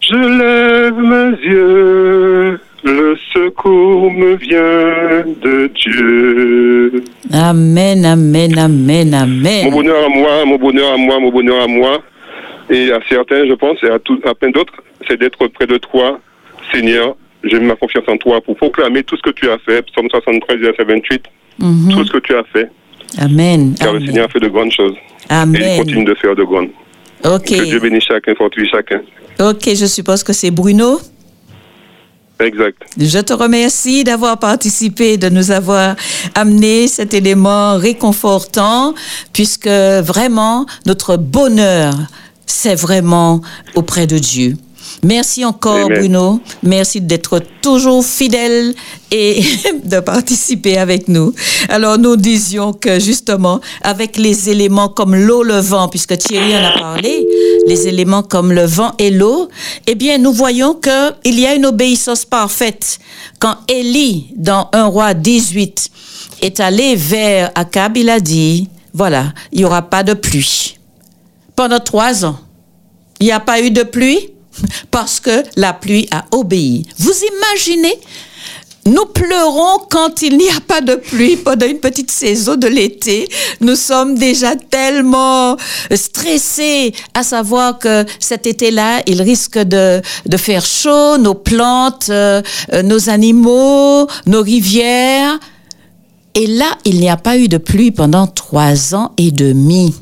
[0.00, 7.02] je lève mes yeux, le secours me vient de Dieu.
[7.32, 9.70] Amen, amen, amen, Mon amen.
[9.72, 12.02] bonheur à moi, mon bonheur à moi, mon bonheur à moi,
[12.70, 14.74] et à certains, je pense, et à, tout, à plein d'autres,
[15.08, 16.20] c'est d'être près de toi,
[16.72, 17.16] Seigneur.
[17.50, 20.08] J'ai mis ma confiance en toi pour proclamer tout ce que tu as fait, Psaume
[20.10, 21.22] 73, verset 28,
[21.58, 21.92] Mhm.
[21.92, 22.70] tout ce que tu as fait,
[23.18, 23.74] Amen.
[23.78, 24.06] car le Amen.
[24.08, 24.94] Seigneur a fait de grandes choses.
[24.94, 25.78] Et il Amen.
[25.78, 26.70] continue de faire de grandes.
[27.24, 27.44] Ok.
[27.46, 29.00] Que Dieu bénisse chacun, fortifie chacun.
[29.40, 31.00] Ok, je suppose que c'est Bruno.
[32.40, 32.82] Exact.
[32.98, 35.94] Je te remercie d'avoir participé, de nous avoir
[36.34, 38.92] amené cet élément réconfortant,
[39.32, 41.94] puisque vraiment, notre bonheur,
[42.44, 43.40] c'est vraiment
[43.76, 44.54] auprès de Dieu.
[45.02, 45.98] Merci encore, Amen.
[45.98, 46.40] Bruno.
[46.62, 48.74] Merci d'être toujours fidèle
[49.10, 49.42] et
[49.84, 51.34] de participer avec nous.
[51.68, 56.64] Alors, nous disions que justement, avec les éléments comme l'eau, le vent, puisque Thierry en
[56.64, 57.26] a parlé,
[57.66, 59.48] les éléments comme le vent et l'eau,
[59.86, 62.98] eh bien, nous voyons que il y a une obéissance parfaite.
[63.38, 65.90] Quand Élie, dans 1 roi 18,
[66.42, 70.78] est allé vers Akab, il a dit, voilà, il n'y aura pas de pluie.
[71.56, 72.38] Pendant trois ans,
[73.20, 74.33] il n'y a pas eu de pluie?
[74.90, 76.86] Parce que la pluie a obéi.
[76.98, 77.98] Vous imaginez
[78.86, 83.26] nous pleurons quand il n'y a pas de pluie pendant une petite saison de l'été.
[83.62, 85.56] Nous sommes déjà tellement
[85.94, 92.42] stressés à savoir que cet été-là, il risque de, de faire chaud, nos plantes, euh,
[92.84, 95.38] nos animaux, nos rivières.
[96.34, 99.94] Et là, il n'y a pas eu de pluie pendant trois ans et demi.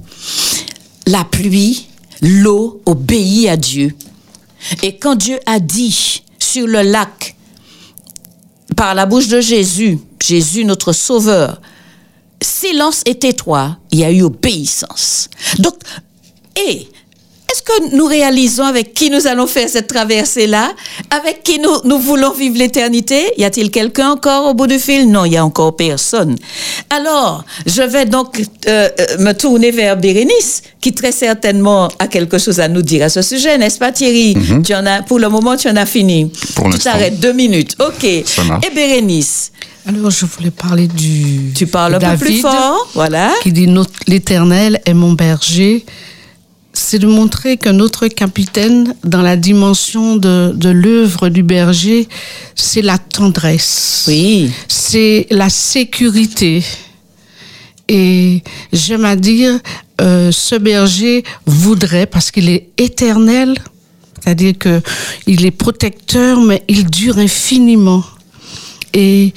[1.07, 1.87] La pluie,
[2.21, 3.95] l'eau obéit à Dieu.
[4.83, 7.37] Et quand Dieu a dit sur le lac,
[8.77, 11.61] par la bouche de Jésus, Jésus notre Sauveur,
[12.41, 15.29] silence et tais-toi, il y a eu obéissance.
[15.59, 15.75] Donc,
[16.69, 16.89] et
[17.53, 20.73] est-ce que nous réalisons avec qui nous allons faire cette traversée-là?
[21.11, 23.33] Avec qui nous, nous voulons vivre l'éternité?
[23.37, 25.11] Y a-t-il quelqu'un encore au bout du fil?
[25.11, 26.37] Non, il y a encore personne.
[26.91, 32.39] Alors, je vais donc euh, euh, me tourner vers Bérénice, qui très certainement a quelque
[32.39, 34.37] chose à nous dire à ce sujet, n'est-ce pas Thierry?
[34.65, 36.25] Tu en as, Pour le moment, tu en as fini.
[36.25, 36.31] Mhm.
[36.55, 37.77] Pour tu t'arrêtes deux minutes.
[37.81, 38.05] OK.
[38.05, 38.25] Et
[38.75, 39.53] Bérénice,
[39.87, 41.53] Alors, je voulais parler du.
[41.55, 42.89] tu parles un David, peu plus fort.
[42.95, 43.33] Voilà.
[43.43, 43.69] Qui dit
[44.07, 45.85] L'Éternel est mon berger.
[46.85, 52.09] C'est de montrer que notre capitaine, dans la dimension de, de l'œuvre du berger,
[52.57, 54.05] c'est la tendresse.
[54.09, 54.51] Oui.
[54.67, 56.65] c'est la sécurité.
[57.89, 58.43] Et
[58.73, 59.61] j'aime à dire,
[60.01, 63.55] euh, ce berger voudrait, parce qu'il est éternel,
[64.21, 64.83] c'est-à-dire que
[65.29, 68.03] il est protecteur, mais il dure infiniment.
[68.93, 69.33] Et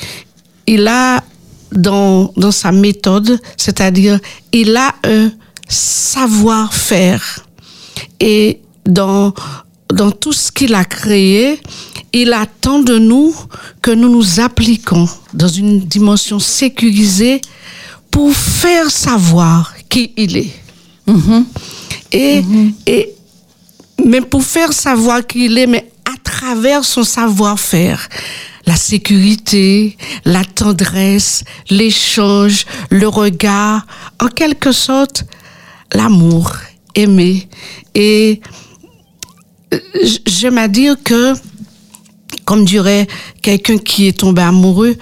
[0.65, 1.23] il a
[1.71, 4.19] dans, dans sa méthode, c'est-à-dire
[4.51, 5.31] il a un
[5.67, 7.45] savoir-faire.
[8.19, 9.33] Et dans,
[9.89, 11.59] dans tout ce qu'il a créé,
[12.13, 13.35] il attend de nous
[13.81, 17.41] que nous nous appliquons dans une dimension sécurisée
[18.09, 20.53] pour faire savoir qui il est.
[22.11, 22.41] Et,
[22.85, 23.13] et
[24.03, 28.07] mais pour faire savoir qui il est, mais à travers son savoir-faire,
[28.65, 33.85] la sécurité, la tendresse, l'échange, le regard,
[34.21, 35.25] en quelque sorte,
[35.95, 36.51] l'amour,
[36.93, 37.47] aimer.
[37.93, 38.41] Et
[39.73, 39.79] euh,
[40.25, 41.33] j'aime à dire que,
[42.45, 43.07] comme dirait
[43.41, 44.95] quelqu'un qui est tombé amoureux,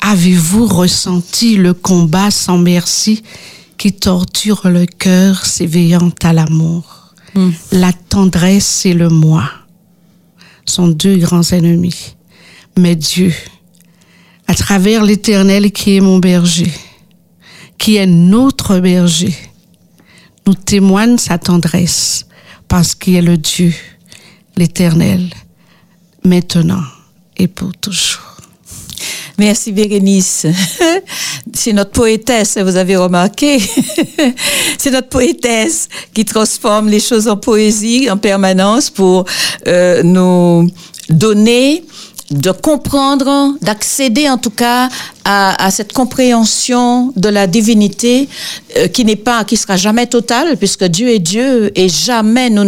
[0.00, 3.22] avez-vous ressenti le combat sans merci
[3.78, 7.14] qui torture le cœur s'éveillant à l'amour?
[7.70, 9.44] La tendresse et le moi
[10.64, 12.16] sont deux grands ennemis.
[12.78, 13.32] Mais Dieu,
[14.46, 16.72] à travers l'Éternel qui est mon berger,
[17.78, 19.34] qui est notre berger,
[20.46, 22.26] nous témoigne sa tendresse
[22.68, 23.72] parce qu'il est le Dieu,
[24.56, 25.28] l'Éternel,
[26.24, 26.82] maintenant
[27.36, 28.36] et pour toujours.
[29.38, 30.46] Merci Bérénice.
[31.52, 33.58] C'est notre poétesse, vous avez remarqué.
[34.78, 39.26] C'est notre poétesse qui transforme les choses en poésie en permanence pour
[39.66, 40.70] euh, nous
[41.10, 41.84] donner
[42.30, 44.88] de comprendre, d'accéder en tout cas
[45.24, 48.28] à, cette compréhension de la divinité
[48.76, 52.64] euh, qui n'est pas, qui sera jamais totale puisque Dieu est Dieu et jamais nous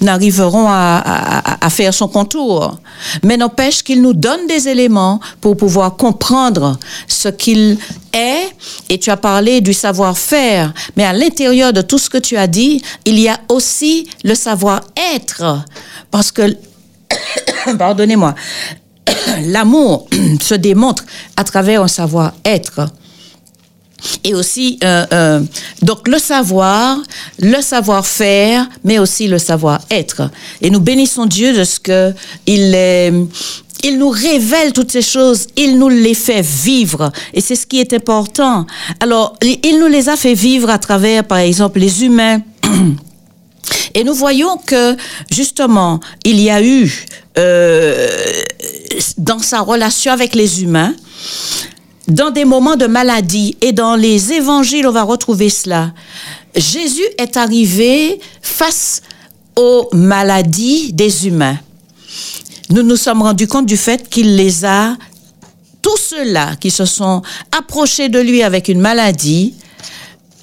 [0.00, 2.78] n'arriverons à, à faire son contour.
[3.22, 7.78] Mais n'empêche qu'il nous donne des éléments pour pouvoir comprendre ce qu'il
[8.12, 8.48] est.
[8.88, 12.46] Et tu as parlé du savoir-faire, mais à l'intérieur de tout ce que tu as
[12.46, 15.64] dit, il y a aussi le savoir-être,
[16.10, 16.56] parce que
[17.78, 18.34] pardonnez-moi,
[19.46, 20.08] l'amour
[20.40, 21.04] se démontre
[21.36, 22.88] à travers un savoir-être.
[24.24, 25.40] Et aussi, euh, euh,
[25.82, 26.98] donc le savoir,
[27.38, 30.30] le savoir-faire, mais aussi le savoir-être.
[30.62, 32.14] Et nous bénissons Dieu de ce que
[32.46, 33.12] il est,
[33.82, 37.12] il nous révèle toutes ces choses, il nous les fait vivre.
[37.34, 38.66] Et c'est ce qui est important.
[39.00, 42.42] Alors, il nous les a fait vivre à travers, par exemple, les humains.
[43.94, 44.96] Et nous voyons que,
[45.30, 47.06] justement, il y a eu,
[47.38, 48.08] euh,
[49.18, 50.94] dans sa relation avec les humains,
[52.08, 55.92] dans des moments de maladie, et dans les évangiles, on va retrouver cela,
[56.56, 59.02] Jésus est arrivé face
[59.56, 61.58] aux maladies des humains.
[62.70, 64.96] Nous nous sommes rendus compte du fait qu'il les a,
[65.82, 67.22] tous ceux-là qui se sont
[67.56, 69.54] approchés de lui avec une maladie,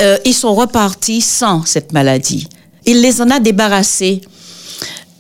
[0.02, 2.48] euh, ils sont repartis sans cette maladie.
[2.86, 4.22] Il les en a débarrassés.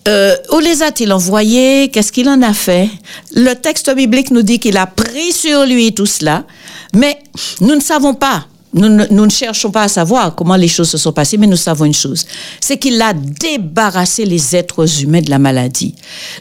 [0.07, 1.89] Euh, où les a-t-il envoyés?
[1.89, 2.89] Qu'est-ce qu'il en a fait?
[3.35, 6.45] Le texte biblique nous dit qu'il a pris sur lui tout cela,
[6.93, 7.19] mais
[7.59, 8.45] nous ne savons pas.
[8.73, 11.47] Nous ne, nous ne cherchons pas à savoir comment les choses se sont passées, mais
[11.47, 12.25] nous savons une chose,
[12.59, 15.95] c'est qu'il a débarrassé les êtres humains de la maladie.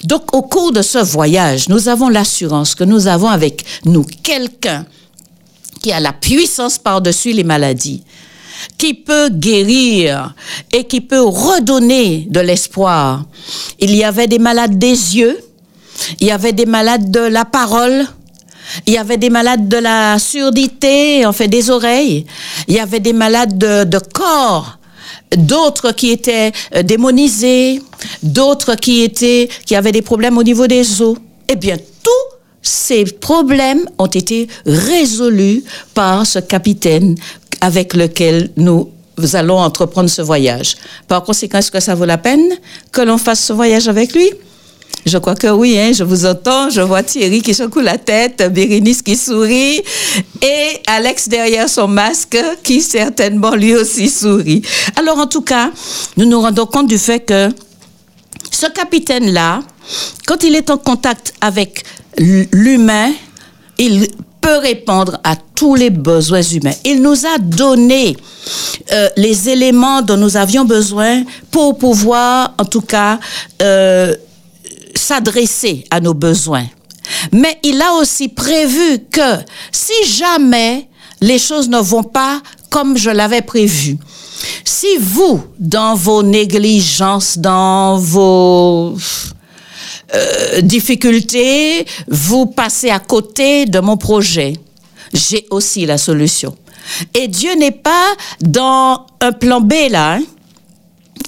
[0.05, 4.87] Donc au cours de ce voyage, nous avons l'assurance que nous avons avec nous quelqu'un
[5.81, 8.03] qui a la puissance par-dessus les maladies,
[8.79, 10.35] qui peut guérir
[10.73, 13.25] et qui peut redonner de l'espoir.
[13.81, 15.39] Il y avait des malades des yeux,
[16.21, 18.07] il y avait des malades de la parole,
[18.87, 22.27] Il y avait des malades de la surdité, en fait des oreilles.
[22.69, 24.79] Il y avait des malades de, corps
[25.37, 27.83] d'autres qui étaient euh, démonisés,
[28.23, 31.17] d'autres qui étaient qui avaient des problèmes au niveau des os.
[31.49, 35.65] Eh bien, tous ces problèmes ont été résolus
[35.95, 37.17] par ce capitaine
[37.61, 38.91] avec lequel nous
[39.33, 40.77] allons entreprendre ce voyage.
[41.09, 42.45] Par conséquent, est-ce que ça vaut la peine
[42.93, 44.31] que l'on fasse ce voyage avec lui?
[45.05, 48.53] Je crois que oui, hein, je vous entends, je vois Thierry qui secoue la tête,
[48.53, 49.81] Bérénice qui sourit
[50.43, 54.63] et Alex derrière son masque qui certainement lui aussi sourit.
[54.97, 55.71] Alors en tout cas,
[56.17, 57.51] nous nous rendons compte du fait que
[58.51, 59.63] ce capitaine-là,
[60.27, 61.85] quand il est en contact avec
[62.19, 63.13] l'humain,
[63.79, 64.09] il
[64.47, 66.79] peut répondre à tous les besoins humains.
[66.85, 68.17] Il nous a donné
[68.93, 73.19] euh, les éléments dont nous avions besoin pour pouvoir, en tout cas,
[73.61, 74.15] euh,
[74.95, 76.67] s'adresser à nos besoins.
[77.33, 79.37] Mais il a aussi prévu que
[79.73, 80.89] si jamais
[81.21, 83.99] les choses ne vont pas comme je l'avais prévu,
[84.65, 88.97] si vous, dans vos négligences, dans vos
[90.15, 94.55] euh, difficultés, vous passez à côté de mon projet,
[95.13, 96.57] j'ai aussi la solution.
[97.15, 100.15] Et Dieu n'est pas dans un plan B là.
[100.15, 100.23] Hein?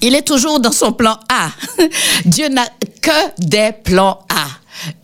[0.01, 1.49] Il est toujours dans son plan A.
[2.25, 2.65] Dieu n'a
[3.01, 4.47] que des plans A.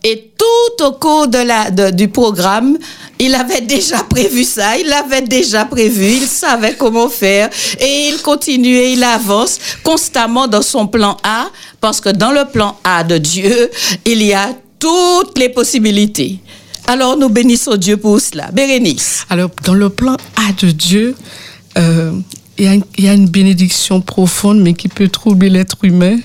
[0.02, 2.78] Et tout au cours de la, du programme,
[3.18, 8.22] il avait déjà prévu ça, il l'avait déjà prévu, il savait comment faire et il
[8.22, 11.46] continuait, il avance constamment dans son plan A
[11.86, 13.70] parce que dans le plan A de Dieu,
[14.04, 16.40] il y a toutes les possibilités.
[16.88, 18.50] Alors nous bénissons Dieu pour cela.
[18.50, 19.24] Bérénice.
[19.30, 21.14] Alors dans le plan A de Dieu,
[21.78, 22.10] euh,
[22.58, 26.18] il y, a une, bénédiction profonde, mais qui peut troubler l'être humain,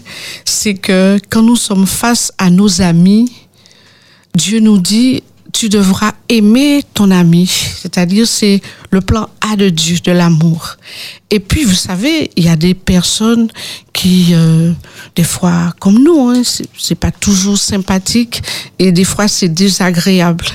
[0.45, 3.31] c'est que quand nous sommes face à nos amis,
[4.33, 5.21] Dieu nous dit,
[5.61, 7.45] tu devras aimer ton ami.
[7.45, 10.77] C'est-à-dire, c'est le plan A de Dieu, de l'amour.
[11.29, 13.47] Et puis, vous savez, il y a des personnes
[13.93, 14.71] qui, euh,
[15.15, 16.41] des fois, comme nous, hein,
[16.75, 18.41] c'est pas toujours sympathique
[18.79, 20.45] et des fois, c'est désagréable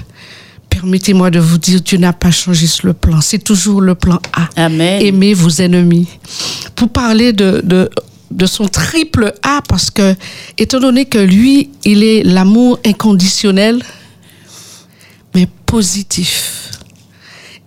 [0.69, 3.21] permettez-moi de vous dire, Dieu n'a pas changé le plan.
[3.21, 4.49] C'est toujours le plan A.
[4.57, 5.01] Amen.
[5.01, 6.09] Aimez vos ennemis.
[6.75, 7.89] Pour parler de, de,
[8.33, 10.15] de son triple A, parce que,
[10.59, 13.83] étant donné que lui, il est l'amour inconditionnel,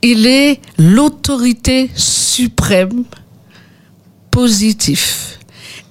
[0.02, 3.04] Il est l'autorité suprême,
[4.32, 5.40] positif.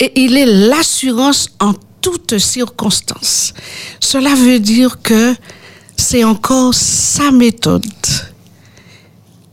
[0.00, 3.52] Et il est l'assurance en toutes circonstances.
[4.00, 5.34] Cela veut dire que
[5.96, 7.84] c'est encore sa méthode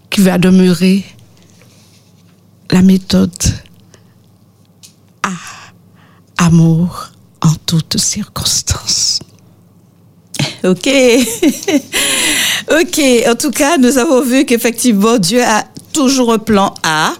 [0.09, 1.03] qui va demeurer
[2.71, 3.43] la méthode
[5.23, 5.33] à
[6.37, 7.09] amour
[7.41, 9.19] en toutes circonstances.
[10.63, 10.87] Ok.
[12.71, 13.01] ok.
[13.29, 15.63] En tout cas, nous avons vu qu'effectivement, Dieu a
[15.93, 17.13] toujours un plan A.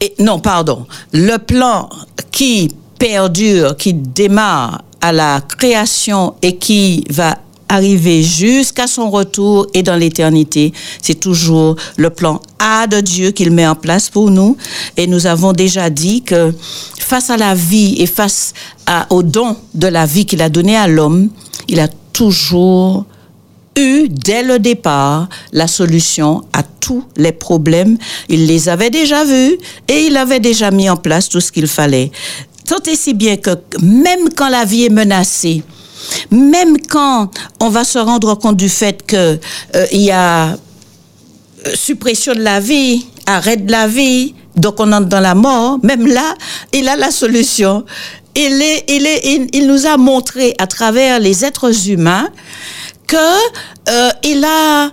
[0.00, 0.86] Et, non, pardon.
[1.12, 1.88] Le plan
[2.30, 9.82] qui perdure, qui démarre à la création et qui va arriver jusqu'à son retour et
[9.82, 10.72] dans l'éternité.
[11.00, 14.56] C'est toujours le plan A de Dieu qu'il met en place pour nous.
[14.96, 16.52] Et nous avons déjà dit que
[16.98, 18.52] face à la vie et face
[19.10, 21.30] au don de la vie qu'il a donné à l'homme,
[21.68, 23.06] il a toujours
[23.76, 27.96] eu dès le départ la solution à tous les problèmes.
[28.28, 29.58] Il les avait déjà vus
[29.88, 32.10] et il avait déjà mis en place tout ce qu'il fallait.
[32.66, 35.62] Tant et si bien que même quand la vie est menacée,
[36.30, 37.30] même quand
[37.60, 40.54] on va se rendre compte du fait qu'il euh, y a euh,
[41.74, 46.06] suppression de la vie, arrêt de la vie, donc on entre dans la mort, même
[46.06, 46.34] là,
[46.72, 47.84] il a la solution.
[48.34, 52.30] Il, est, il, est, il, nous a montré à travers les êtres humains
[53.06, 53.16] que
[53.88, 54.90] euh, il a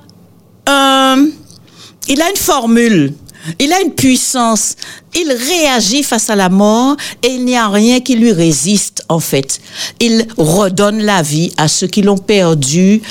[2.07, 3.13] il a une formule
[3.57, 4.75] il a une puissance.
[5.15, 9.19] Il réagit face à la mort et il n'y a rien qui lui résiste, en
[9.19, 9.59] fait.
[9.99, 13.01] Il redonne la vie à ceux qui l'ont perdu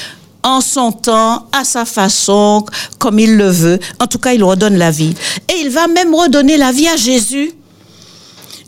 [0.42, 2.64] en son temps, à sa façon,
[2.98, 3.78] comme il le veut.
[3.98, 5.14] En tout cas, il redonne la vie.
[5.48, 7.52] Et il va même redonner la vie à Jésus.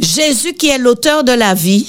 [0.00, 1.86] Jésus, qui est l'auteur de la vie,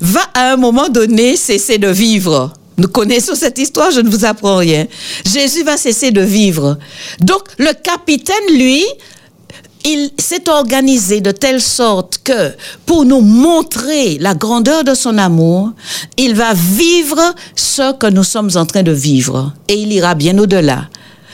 [0.00, 2.52] va à un moment donné cesser de vivre.
[2.76, 4.86] Nous connaissons cette histoire, je ne vous apprends rien.
[5.24, 6.78] Jésus va cesser de vivre.
[7.20, 8.84] Donc le capitaine, lui,
[9.84, 12.52] il s'est organisé de telle sorte que
[12.86, 15.72] pour nous montrer la grandeur de son amour,
[16.16, 17.20] il va vivre
[17.54, 19.52] ce que nous sommes en train de vivre.
[19.68, 20.88] Et il ira bien au-delà.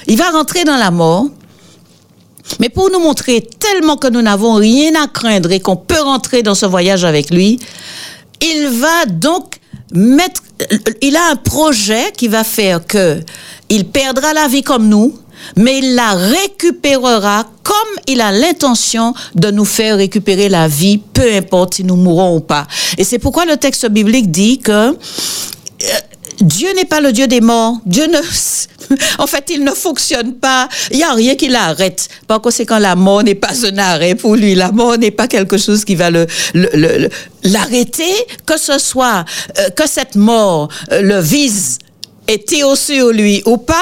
[0.09, 1.27] Il va rentrer dans la mort.
[2.59, 6.43] Mais pour nous montrer tellement que nous n'avons rien à craindre et qu'on peut rentrer
[6.43, 7.61] dans ce voyage avec lui,
[8.43, 9.61] il va donc
[9.93, 10.40] mettre,
[11.01, 13.21] il a un projet qui va faire que
[13.69, 15.17] il perdra la vie comme nous,
[15.57, 21.35] mais il la récupérera comme il a l'intention de nous faire récupérer la vie, peu
[21.35, 22.67] importe si nous mourons ou pas.
[22.99, 24.95] Et c'est pourquoi le texte biblique dit que euh,
[26.41, 27.79] Dieu n'est pas le Dieu des morts.
[27.87, 28.19] Dieu ne,
[29.19, 30.69] en fait, il ne fonctionne pas.
[30.91, 32.09] Il n'y a rien qui l'arrête.
[32.27, 34.55] Par conséquent, la mort n'est pas un arrêt pour lui.
[34.55, 36.27] La mort n'est pas quelque chose qui va le,
[37.45, 38.13] l'arrêter,
[38.47, 39.25] que ce soit
[39.59, 41.79] euh, que cette mort euh, le vise
[42.29, 43.75] était sur lui ou pas,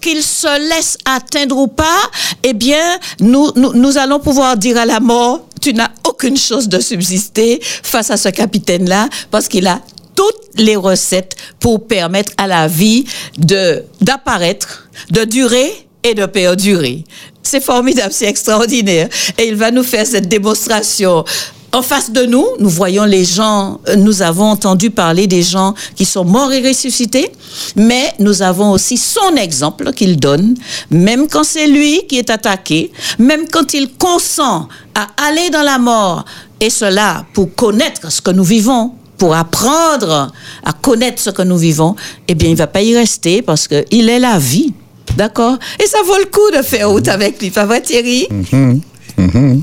[0.00, 2.00] qu'il se laisse atteindre ou pas,
[2.42, 6.68] eh bien, nous, nous, nous allons pouvoir dire à la mort, tu n'as aucune chose
[6.68, 9.80] de subsister face à ce capitaine-là, parce qu'il a
[10.20, 13.06] toutes les recettes pour permettre à la vie
[13.38, 15.72] de d'apparaître, de durer
[16.04, 17.04] et de perdurer.
[17.42, 19.08] C'est formidable, c'est extraordinaire.
[19.38, 21.24] Et il va nous faire cette démonstration.
[21.72, 25.72] En face de nous, nous voyons les gens, euh, nous avons entendu parler des gens
[25.94, 27.32] qui sont morts et ressuscités,
[27.76, 30.54] mais nous avons aussi son exemple qu'il donne,
[30.90, 35.78] même quand c'est lui qui est attaqué, même quand il consent à aller dans la
[35.78, 36.26] mort,
[36.60, 40.32] et cela pour connaître ce que nous vivons, pour apprendre
[40.64, 41.94] à connaître ce que nous vivons,
[42.26, 44.72] eh bien, il va pas y rester parce que il est la vie.
[45.16, 45.58] D'accord?
[45.78, 48.26] Et ça vaut le coup de faire route avec lui, pas vrai Thierry?
[48.30, 48.80] Mhm,
[49.18, 49.62] mhm.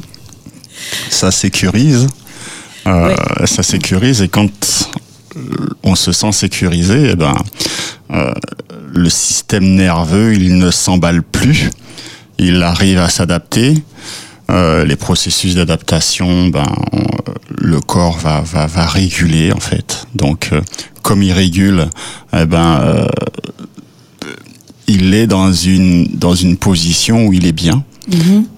[1.09, 2.07] Ça sécurise.
[2.85, 4.51] Euh, Ça sécurise et quand
[5.83, 7.35] on se sent sécurisé, eh ben,
[8.11, 8.31] euh,
[8.93, 11.71] le système nerveux, il ne s'emballe plus.
[12.37, 13.73] Il arrive à s'adapter.
[14.49, 17.03] Euh, les processus d'adaptation, ben, on-
[17.59, 20.07] le corps va, va, va réguler en fait.
[20.15, 20.61] Donc, euh,
[21.01, 21.87] comme il régule,
[22.33, 23.07] eh ben, euh,
[24.87, 27.83] il est dans une dans une position où il est bien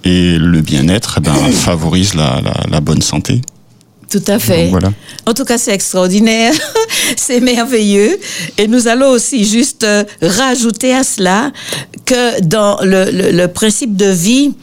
[0.04, 3.42] et le bien-être eh ben, favorise la, la, la bonne santé.
[4.10, 4.64] Tout à fait.
[4.64, 4.92] Donc, voilà.
[5.26, 6.54] En tout cas, c'est extraordinaire,
[7.18, 8.18] c'est merveilleux.
[8.58, 11.52] Et nous allons aussi juste euh, rajouter à cela
[12.06, 14.54] que dans le, le- le principe de vie,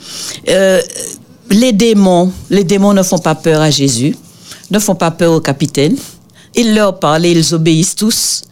[0.49, 0.81] euh,
[1.51, 4.17] les démons, les démons ne font pas peur à Jésus,
[4.73, 5.97] ne font pas peur au capitaine.
[6.57, 8.43] Il leur parle et ils obéissent tous.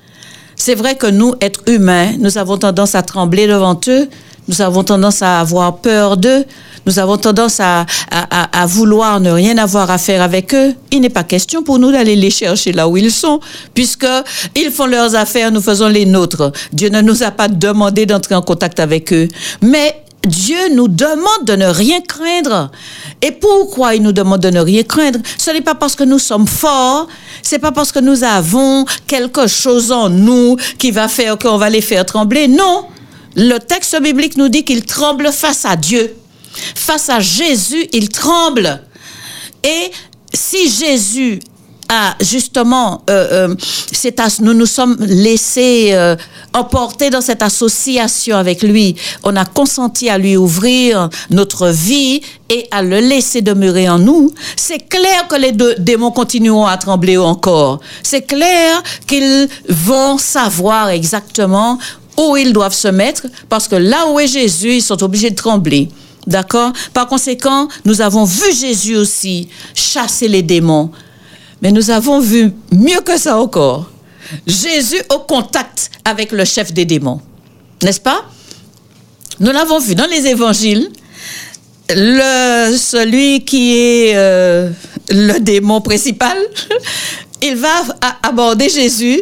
[0.55, 4.09] C'est vrai que nous, êtres humains, nous avons tendance à trembler devant eux,
[4.47, 6.45] nous avons tendance à avoir peur d'eux,
[6.87, 10.75] nous avons tendance à, à, à- vouloir ne rien avoir à faire avec eux.
[10.91, 13.41] Il n'est pas question pour nous d'aller les chercher là où ils sont,
[13.75, 14.07] puisque
[14.57, 16.53] ils font leurs affaires, nous faisons les nôtres.
[16.73, 19.29] Dieu ne nous a pas demandé d'entrer en contact avec eux.
[19.63, 22.71] Mais Dieu nous demande de ne rien craindre.
[23.21, 25.19] Et pourquoi il nous demande de ne rien craindre?
[25.37, 27.09] Ce n'est pas parce que nous sommes forts,
[27.43, 31.69] c'est pas parce que nous avons quelque chose en nous qui va faire qu'on va
[31.69, 32.49] les faire trembler.
[32.49, 32.87] Non,
[33.37, 36.15] le texte biblique nous dit qu'ils tremblent face à Dieu.
[36.75, 38.81] Face à Jésus, ils tremblent.
[39.63, 39.91] Et
[40.33, 41.41] si Jésus
[41.89, 46.17] a justement, euh, euh, nous nous sommes laissés euh,
[46.53, 52.67] emporter dans cette association avec lui, on a consenti à lui ouvrir notre vie et
[52.71, 57.17] à le laisser demeurer en nous, c'est clair que les deux démons continueront à trembler
[57.17, 57.81] encore.
[58.03, 61.79] C'est clair qu'ils vont savoir exactement
[62.17, 65.37] où ils doivent se mettre, parce que là où est Jésus, ils sont obligés de
[65.37, 65.89] trembler.
[66.27, 66.73] D'accord?
[66.93, 70.91] Par conséquent, nous avons vu Jésus aussi chasser les démons.
[71.63, 73.91] Mais nous avons vu mieux que ça encore.
[74.47, 77.21] Jésus au contact avec le chef des démons.
[77.83, 78.25] N'est-ce pas?
[79.41, 80.91] Nous l'avons vu dans les évangiles.
[81.91, 84.71] Le, celui qui est euh,
[85.11, 86.37] le démon principal,
[87.43, 87.69] il va
[88.23, 89.21] aborder Jésus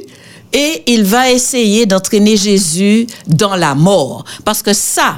[0.53, 4.25] et il va essayer d'entraîner Jésus dans la mort.
[4.45, 5.17] Parce que ça,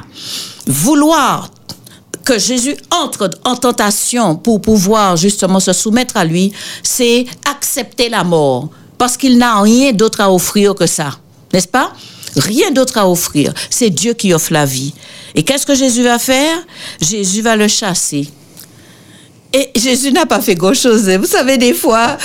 [0.67, 1.51] vouloir
[2.25, 6.53] que Jésus entre en tentation pour pouvoir justement se soumettre à lui,
[6.83, 8.71] c'est accepter la mort.
[8.99, 11.19] Parce qu'il n'a rien d'autre à offrir que ça.
[11.53, 11.93] N'est-ce pas?
[12.37, 13.53] Rien d'autre à offrir.
[13.71, 14.95] C'est Dieu qui offre la vie.
[15.35, 16.57] Et qu'est-ce que Jésus va faire?
[17.01, 18.29] Jésus va le chasser.
[19.57, 21.09] Et Jésus n'a pas fait grand-chose.
[21.11, 22.19] Vous savez, des fois,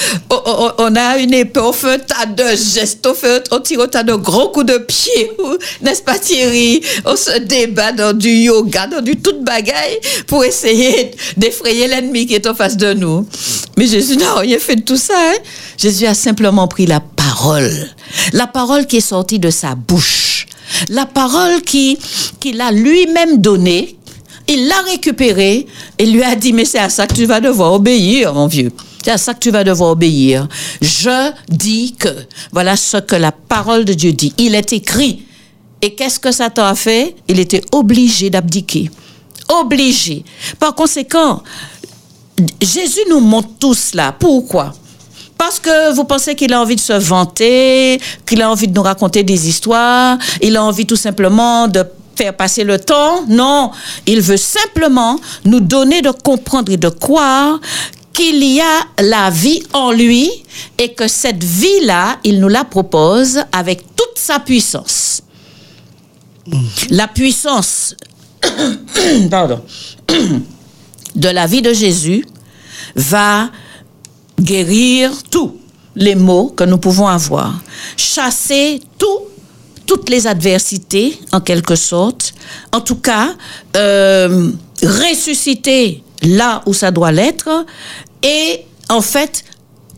[0.80, 3.88] on, a une épée, on fait un tas de gestes, on, fait, on tire un
[3.88, 5.32] tas de gros coups de pied,
[5.84, 6.82] n'est-ce pas Thierry?
[7.05, 12.34] On se débat dans du yoga, dans du tout bagaille pour essayer d'effrayer l'ennemi qui
[12.34, 13.27] est en face de nous.
[13.77, 15.13] Mais Jésus n'a rien fait de tout ça.
[15.15, 15.38] hein.
[15.77, 17.71] Jésus a simplement pris la parole.
[18.34, 20.47] La parole qui est sortie de sa bouche.
[20.89, 21.97] La parole qui
[22.39, 23.99] qu'il a lui-même donnée,
[24.50, 27.72] il l'a récupéré et lui a dit, mais c'est à ça que tu vas devoir
[27.72, 28.72] obéir, mon vieux.
[29.04, 30.47] C'est à ça que tu vas devoir obéir.
[30.82, 32.10] Je dis que,
[32.52, 34.34] voilà ce que la parole de Dieu dit.
[34.38, 35.24] Il est écrit.
[35.82, 37.16] Et qu'est-ce que Satan a fait?
[37.28, 38.89] Il était obligé d'abdiquer.
[39.47, 40.26] Obligé.
[40.60, 41.43] Par conséquent,
[42.60, 44.12] Jésus nous montre tout cela.
[44.12, 44.74] Pourquoi?
[45.38, 48.82] Parce que vous pensez qu'il a envie de se vanter, qu'il a envie de nous
[48.82, 51.86] raconter des histoires, il a envie tout simplement de
[52.20, 53.26] faire passer le temps.
[53.28, 53.72] Non,
[54.05, 57.59] il veut simplement nous donner de comprendre et de croire
[58.11, 60.30] qu'il y a la vie en lui
[60.78, 65.22] et que cette vie-là, il nous la propose avec toute sa puissance.
[66.89, 67.95] La puissance,
[69.32, 69.61] pardon,
[71.15, 72.26] de la vie de Jésus
[72.95, 73.49] va
[74.41, 75.55] guérir tous
[75.95, 77.61] les maux que nous pouvons avoir,
[77.95, 79.22] chasser tout,
[79.90, 82.36] toutes les adversités en quelque sorte,
[82.72, 83.34] en tout cas
[83.76, 84.52] euh,
[84.84, 87.66] ressusciter là où ça doit l'être
[88.22, 89.44] et en fait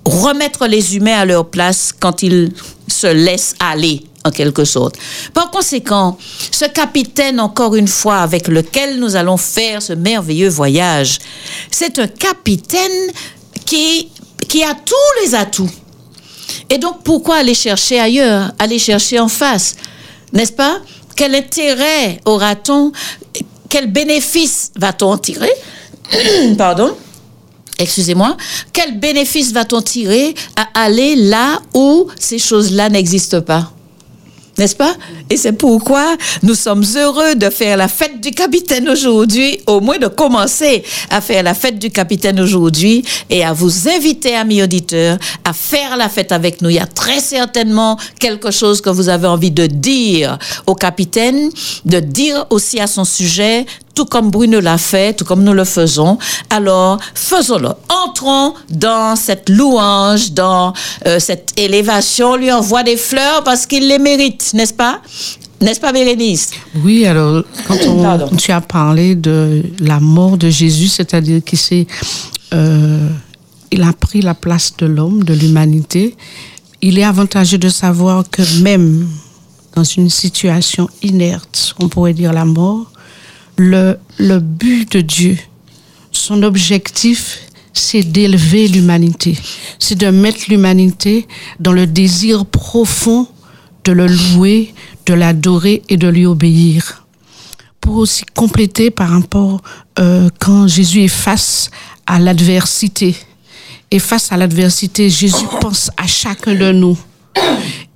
[0.05, 2.53] remettre les humains à leur place quand ils
[2.87, 4.95] se laissent aller en quelque sorte.
[5.33, 6.17] Par conséquent,
[6.51, 11.19] ce capitaine, encore une fois, avec lequel nous allons faire ce merveilleux voyage,
[11.69, 13.11] c'est un capitaine
[13.65, 14.07] qui,
[14.47, 15.69] qui a tous les atouts.
[16.69, 19.75] Et donc, pourquoi aller chercher ailleurs, aller chercher en face
[20.33, 20.79] N'est-ce pas?
[21.15, 22.91] Quel intérêt aura-t-on?
[23.69, 25.51] Quel bénéfice va-t-on tirer?
[26.57, 26.95] Pardon?
[27.79, 28.37] Excusez-moi,
[28.73, 33.71] quel bénéfice va-t-on tirer à aller là où ces choses-là n'existent pas?
[34.57, 34.93] N'est-ce pas?
[35.29, 39.97] Et c'est pourquoi nous sommes heureux de faire la fête du capitaine aujourd'hui, au moins
[39.97, 45.17] de commencer à faire la fête du capitaine aujourd'hui et à vous inviter, amis auditeurs,
[45.43, 46.69] à faire la fête avec nous.
[46.69, 50.37] Il y a très certainement quelque chose que vous avez envie de dire
[50.67, 51.49] au capitaine,
[51.85, 55.63] de dire aussi à son sujet, tout comme Bruno l'a fait, tout comme nous le
[55.63, 56.17] faisons.
[56.49, 57.69] Alors, faisons-le.
[57.89, 60.73] Entrons dans cette louange, dans
[61.05, 62.35] euh, cette élévation.
[62.35, 65.01] lui envoie des fleurs parce qu'il les mérite, n'est-ce pas?
[65.61, 66.51] N'est-ce pas, Bérénice?
[66.83, 71.85] Oui, alors, quand on, tu as parlé de la mort de Jésus, c'est-à-dire qu'il s'est,
[72.53, 73.07] euh,
[73.69, 76.15] il a pris la place de l'homme, de l'humanité,
[76.81, 79.07] il est avantageux de savoir que même
[79.75, 82.91] dans une situation inerte, on pourrait dire la mort,
[83.61, 85.37] le, but de Dieu,
[86.11, 87.39] son objectif,
[87.73, 89.37] c'est d'élever l'humanité,
[89.79, 91.27] c'est de mettre l'humanité
[91.59, 93.27] dans le désir profond
[93.83, 94.73] de le louer,
[95.05, 97.05] de l'adorer et de lui obéir.
[97.79, 99.61] Pour aussi compléter par rapport
[99.97, 101.71] euh, quand Jésus est face
[102.05, 103.15] à l'adversité.
[103.89, 106.97] Et face à l'adversité, Jésus pense à chacun de nous.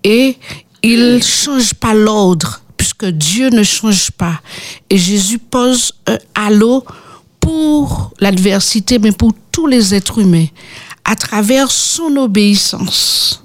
[0.03, 0.37] Et
[0.81, 4.39] il change pas l'ordre puisque Dieu ne change pas.
[4.91, 6.85] Et Jésus pose un halo
[7.39, 10.45] pour l'adversité, mais pour tous les êtres humains,
[11.03, 13.43] à travers son obéissance,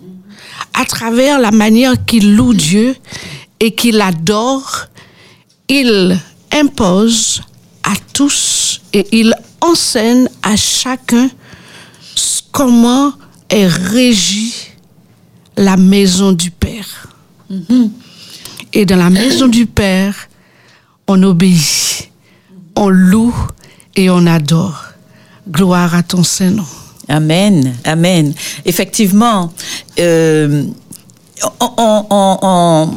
[0.75, 2.95] à travers la manière qu'il loue Dieu
[3.61, 4.87] et qu'il adore,
[5.69, 6.19] il
[6.53, 7.41] impose
[7.83, 11.31] à tous et il enseigne à chacun
[12.53, 13.15] comment
[13.49, 14.55] est régie
[15.57, 17.09] la maison du Père.
[17.51, 17.91] Mm-hmm.
[18.73, 20.15] Et dans la maison du Père,
[21.09, 22.11] on obéit,
[22.77, 23.35] on loue
[23.97, 24.85] et on adore.
[25.49, 26.67] Gloire à ton Saint-Nom.
[27.09, 28.33] Amen, amen.
[28.65, 29.53] Effectivement,
[29.99, 30.65] euh,
[31.59, 32.91] on,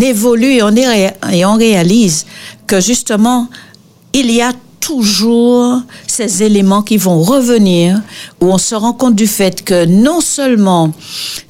[0.00, 2.26] évolue et on, et on réalise
[2.66, 3.48] que justement,
[4.12, 8.00] il y a toujours ces éléments qui vont revenir
[8.40, 10.92] où on se rend compte du fait que non seulement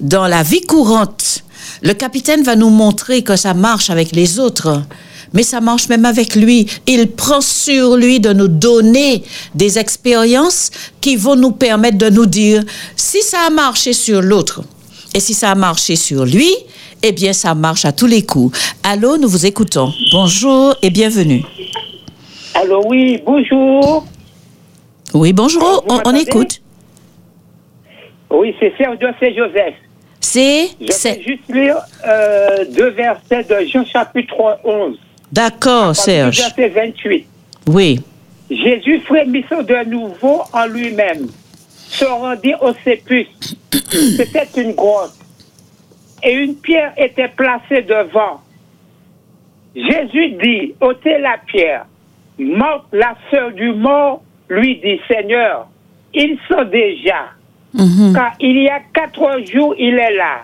[0.01, 1.45] dans la vie courante,
[1.83, 4.83] le capitaine va nous montrer que ça marche avec les autres,
[5.33, 6.66] mais ça marche même avec lui.
[6.87, 9.23] Il prend sur lui de nous donner
[9.55, 12.62] des expériences qui vont nous permettre de nous dire
[12.97, 14.62] si ça a marché sur l'autre
[15.14, 16.51] et si ça a marché sur lui,
[17.03, 18.57] eh bien ça marche à tous les coups.
[18.83, 19.93] Allô, nous vous écoutons.
[20.12, 21.43] Bonjour et bienvenue.
[22.55, 24.05] Allô, oui, bonjour.
[25.14, 26.61] Oui, bonjour, on, écoute.
[28.31, 29.75] Oui, c'est Serge Joseph.
[30.21, 30.68] C'est.
[30.81, 34.99] Je vais juste lire euh, deux versets de Jean chapitre 11.
[35.33, 36.39] D'accord, Serge.
[36.39, 37.27] Verset 28.
[37.68, 38.01] Oui.
[38.51, 41.29] Jésus frémissant de nouveau en lui-même,
[41.89, 43.31] se rendit au sépulcre.
[43.91, 45.14] C'était une grotte.
[46.23, 48.41] Et une pierre était placée devant.
[49.75, 51.87] Jésus dit, ôtez la pierre.
[52.39, 55.68] Morte la sœur du mort lui dit, Seigneur,
[56.12, 57.31] ils sont déjà.
[57.75, 58.12] Mhm.
[58.14, 60.43] Car il y a quatre jours, il est là.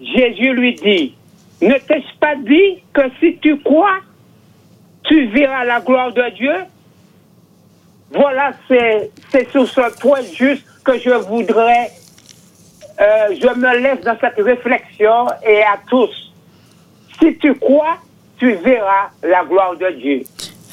[0.00, 1.14] Jésus lui dit,
[1.62, 3.98] ne t'ai-je pas dit que si tu crois,
[5.04, 6.54] tu verras la gloire de Dieu?
[8.12, 11.90] Voilà, c'est sur ce point juste que je voudrais,
[13.00, 16.32] euh, je me laisse dans cette réflexion et à tous.
[17.20, 17.98] Si tu crois,
[18.38, 20.22] tu verras la gloire de Dieu.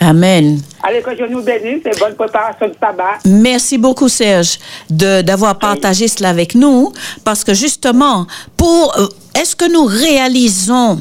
[0.03, 0.59] Amen.
[0.83, 3.19] Allez, que je nous bénisse et bonne préparation de tabac.
[3.25, 6.91] Merci beaucoup, Serge, de- d'avoir partagé cela avec nous,
[7.23, 8.27] parce que justement,
[8.57, 9.07] pour, euh,
[9.39, 10.99] est-ce que nous réalisons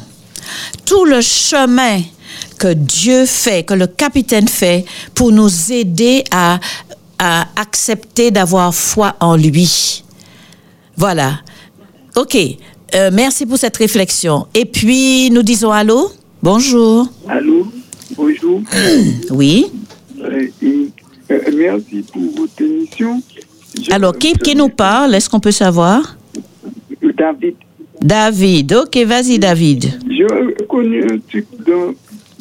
[0.85, 1.99] tout le chemin
[2.57, 6.59] que Dieu fait, que le capitaine fait, pour nous aider à,
[7.19, 10.03] à accepter d'avoir foi en lui?
[10.95, 11.39] Voilà.
[12.15, 12.37] OK.
[12.95, 14.47] Euh, merci pour cette réflexion.
[14.53, 16.11] Et puis, nous disons allô?
[16.41, 17.07] Bonjour.
[17.27, 17.65] Allô,
[18.15, 18.61] bonjour.
[19.31, 19.65] Oui.
[20.21, 20.87] Euh, et,
[21.31, 23.21] euh, merci pour votre émission.
[23.81, 25.15] Je- Alors, qui, qui nous parle?
[25.15, 26.17] Est-ce qu'on peut savoir?
[27.17, 27.55] David,
[28.01, 28.73] David.
[28.73, 29.85] OK, vas-y, David.
[30.09, 31.93] je connais un truc dans,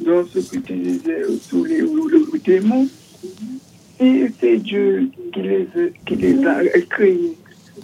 [0.05, 2.89] dans ce que tu disais sur les, le démons.
[4.01, 6.55] Et c'est Dieu qui les, a- qui les a
[6.91, 7.37] créés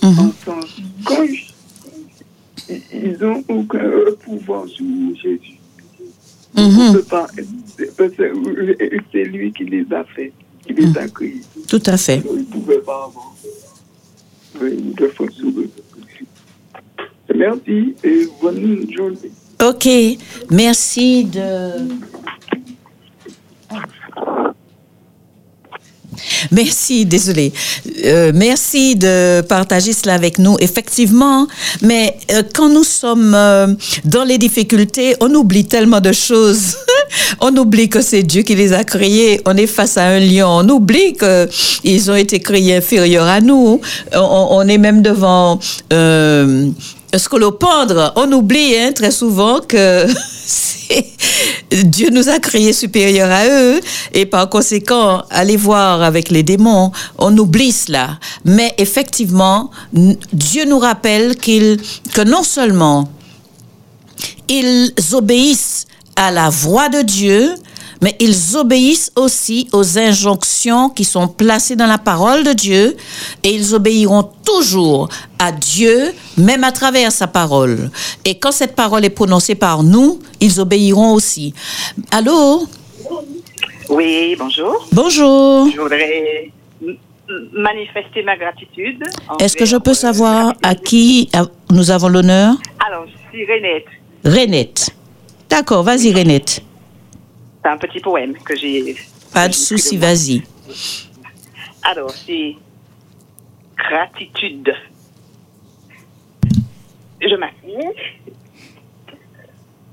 [0.02, 0.66] ensemble.
[1.04, 1.24] Quand
[2.92, 3.90] ils n'ont aucun
[4.24, 4.84] pouvoir sur
[5.22, 5.58] Jésus.
[6.56, 6.92] On Mhm.
[6.94, 7.26] peut pas,
[7.96, 8.32] parce que
[9.12, 10.32] c'est lui qui les a fait,
[10.66, 11.40] qui les a créés.
[11.68, 12.22] Tout à fait.
[12.24, 13.34] Ils ne pouvaient pas avoir
[15.30, 15.70] sur eux.
[17.34, 19.30] Merci et bonne journée.
[19.64, 19.88] OK.
[20.50, 21.88] Merci de.
[26.50, 27.52] Merci, désolé.
[28.04, 30.56] Euh, merci de partager cela avec nous.
[30.60, 31.46] Effectivement,
[31.82, 33.68] mais euh, quand nous sommes euh,
[34.04, 36.76] dans les difficultés, on oublie tellement de choses.
[37.40, 39.40] on oublie que c'est Dieu qui les a créés.
[39.46, 40.48] On est face à un lion.
[40.48, 41.48] On oublie que
[41.84, 43.80] ils ont été créés inférieurs à nous.
[44.14, 45.58] On, on est même devant
[47.16, 48.12] scolopendre.
[48.16, 50.06] On oublie hein, très souvent que
[51.84, 53.80] Dieu nous a créés supérieurs à eux
[54.12, 58.18] et par conséquent, aller voir avec les démons, on oublie cela.
[58.44, 61.80] Mais effectivement, Dieu nous rappelle qu'il,
[62.14, 63.08] que non seulement
[64.48, 65.86] ils obéissent
[66.16, 67.54] à la voix de Dieu,
[68.00, 72.96] mais ils obéissent aussi aux injonctions qui sont placées dans la parole de Dieu
[73.42, 77.90] et ils obéiront toujours à Dieu, même à travers sa parole.
[78.24, 81.54] Et quand cette parole est prononcée par nous, ils obéiront aussi.
[82.10, 82.66] Allô?
[83.88, 84.86] Oui, bonjour.
[84.92, 85.70] Bonjour.
[85.74, 86.50] Je voudrais
[87.52, 89.02] manifester ma gratitude.
[89.38, 91.30] Est-ce que je peux savoir à qui
[91.70, 92.54] nous avons l'honneur?
[92.86, 93.86] Alors, je suis Renette.
[94.24, 94.90] Renette.
[95.50, 96.62] D'accord, vas-y Renette.
[97.68, 98.96] C'est un petit poème que j'ai.
[99.30, 100.42] Pas de souci, vas-y.
[101.82, 102.56] Alors, c'est
[103.76, 104.74] gratitude.
[107.20, 107.90] Je m'assieds.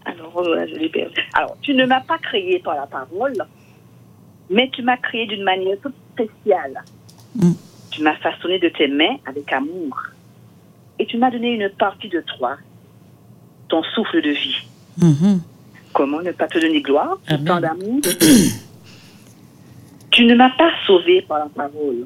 [0.05, 1.19] Alors, je perdu.
[1.33, 3.35] Alors, tu ne m'as pas créé par la parole,
[4.49, 6.81] mais tu m'as créé d'une manière toute spéciale.
[7.35, 7.51] Mm.
[7.91, 10.01] Tu m'as façonné de tes mains avec amour.
[10.97, 12.55] Et tu m'as donné une partie de toi,
[13.67, 14.65] ton souffle de vie.
[14.97, 15.41] Mhm.
[15.95, 17.45] Comment ne pas te donner gloire, Amen.
[17.45, 18.01] tant d'amour
[20.11, 22.05] Tu ne m'as pas sauvé par la parole,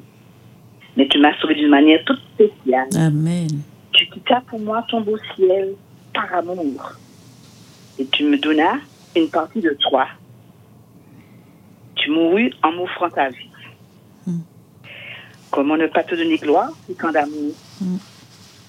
[0.96, 2.86] mais tu m'as sauvé d'une manière toute spéciale.
[2.94, 3.48] Amen.
[3.90, 5.74] Tu quittas pour moi ton beau ciel
[6.14, 6.92] par amour.
[7.98, 8.78] Et tu me donnas
[9.16, 10.06] une partie de toi.
[11.96, 13.48] Tu mourus en m'offrant ta vie.
[15.50, 17.54] Comment ne pas te donner gloire, tant d'amour?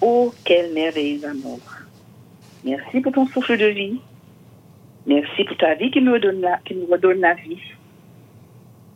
[0.02, 1.60] Oh, quel merveilleux amour.
[2.66, 4.00] Merci pour ton souffle de vie.
[5.06, 7.58] Merci pour ta vie qui me redonne la, qui me redonne la vie.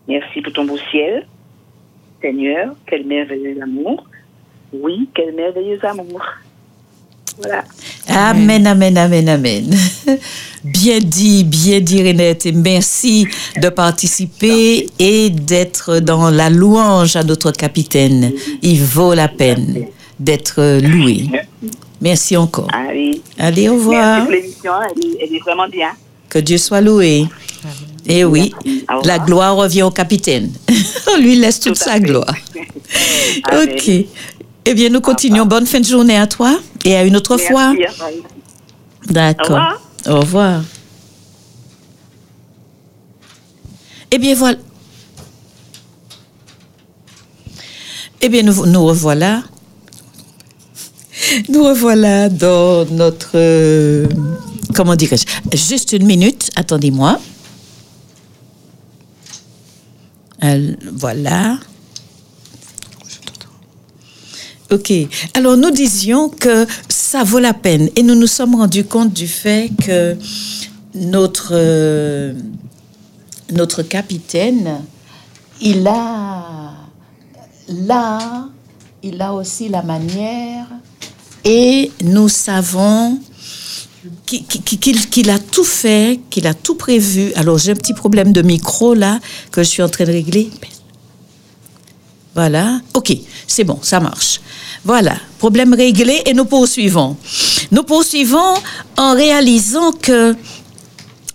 [0.07, 1.25] Merci pour ton beau ciel.
[2.21, 4.05] Seigneur, quel merveilleux amour.
[4.73, 6.23] Oui, quel merveilleux amour.
[7.37, 7.63] Voilà.
[8.07, 9.75] Amen, amen, amen, amen.
[10.63, 13.27] Bien dit, bien dit Renette, et merci
[13.61, 18.31] de participer et d'être dans la louange à notre capitaine.
[18.63, 19.85] Il vaut la peine
[20.19, 21.25] d'être loué.
[22.01, 22.67] Merci encore.
[22.73, 23.21] Allez.
[23.37, 24.21] Allez, au Merci revoir.
[24.23, 25.89] pour l'émission, elle, est- elle est vraiment bien.
[26.29, 27.25] Que Dieu soit loué.
[28.05, 29.01] Et oui, Au revoir.
[29.05, 30.51] la gloire revient au capitaine.
[31.13, 32.01] On lui laisse toute Tout sa fait.
[32.01, 32.33] gloire.
[33.53, 33.91] Ok.
[34.67, 35.45] Eh bien, nous continuons.
[35.45, 37.73] Bonne fin de journée à toi et à une autre fois.
[37.73, 38.01] Merci.
[39.07, 39.49] D'accord.
[39.49, 39.81] Au revoir.
[40.07, 40.61] Au revoir.
[44.11, 44.57] Eh bien, voilà.
[48.21, 49.43] Eh bien, nous, nous revoilà.
[51.49, 54.07] Nous revoilà dans notre...
[54.73, 55.25] comment dirais-je
[55.57, 57.19] Juste une minute, attendez-moi.
[60.93, 61.57] Voilà.
[64.71, 64.91] Ok.
[65.33, 69.27] Alors nous disions que ça vaut la peine et nous nous sommes rendus compte du
[69.27, 70.17] fait que
[70.95, 71.53] notre
[73.51, 74.81] notre capitaine,
[75.61, 76.73] il a
[77.69, 78.49] là,
[79.03, 80.65] il a aussi la manière
[81.45, 83.19] et nous savons
[84.25, 87.31] qui- qui- qui- qu'il qu'il a tout fait, qu'il a tout prévu.
[87.35, 89.19] Alors j'ai un petit problème de micro là
[89.51, 90.49] que je suis en train de régler.
[92.33, 92.81] Voilà.
[92.93, 93.15] OK,
[93.47, 94.41] c'est bon, ça marche.
[94.83, 97.15] Voilà, problème réglé et nous poursuivons.
[97.71, 98.53] Nous poursuivons
[98.97, 100.35] en réalisant que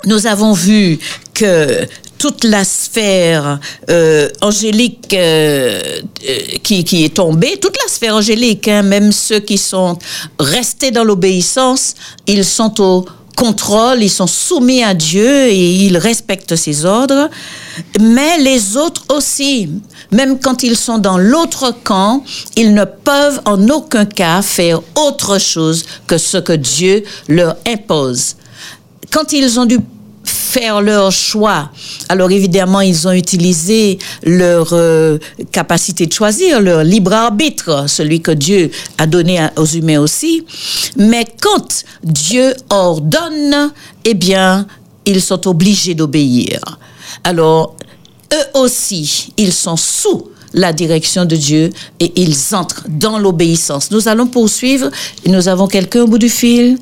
[0.06, 0.98] nous avons vu
[1.34, 1.86] que
[2.20, 3.58] toute la sphère
[3.88, 5.80] euh, angélique euh,
[6.28, 9.96] euh, qui, qui est tombée, toute la sphère angélique, hein, même ceux qui sont
[10.38, 11.94] restés dans l'obéissance,
[12.26, 13.06] ils sont au
[13.38, 17.30] contrôle, ils sont soumis à Dieu et ils respectent ses ordres.
[17.98, 19.70] Mais les autres aussi,
[20.12, 22.22] même quand ils sont dans l'autre camp,
[22.54, 28.36] ils ne peuvent en aucun cas faire autre chose que ce que Dieu leur impose
[29.10, 29.78] quand ils ont dû
[30.24, 31.70] faire leur choix,
[32.08, 35.18] alors évidemment, ils ont utilisé leur euh,
[35.52, 40.44] capacité de choisir, leur libre arbitre, celui que Dieu a donné aux humains aussi.
[40.96, 43.72] Mais quand Dieu ordonne,
[44.04, 44.66] eh bien,
[45.06, 46.60] ils sont obligés d'obéir.
[47.24, 47.76] Alors,
[48.32, 53.90] eux aussi, ils sont sous la direction de Dieu et ils entrent dans l'obéissance.
[53.90, 54.90] Nous allons poursuivre.
[55.26, 56.78] Nous avons quelqu'un au bout du fil.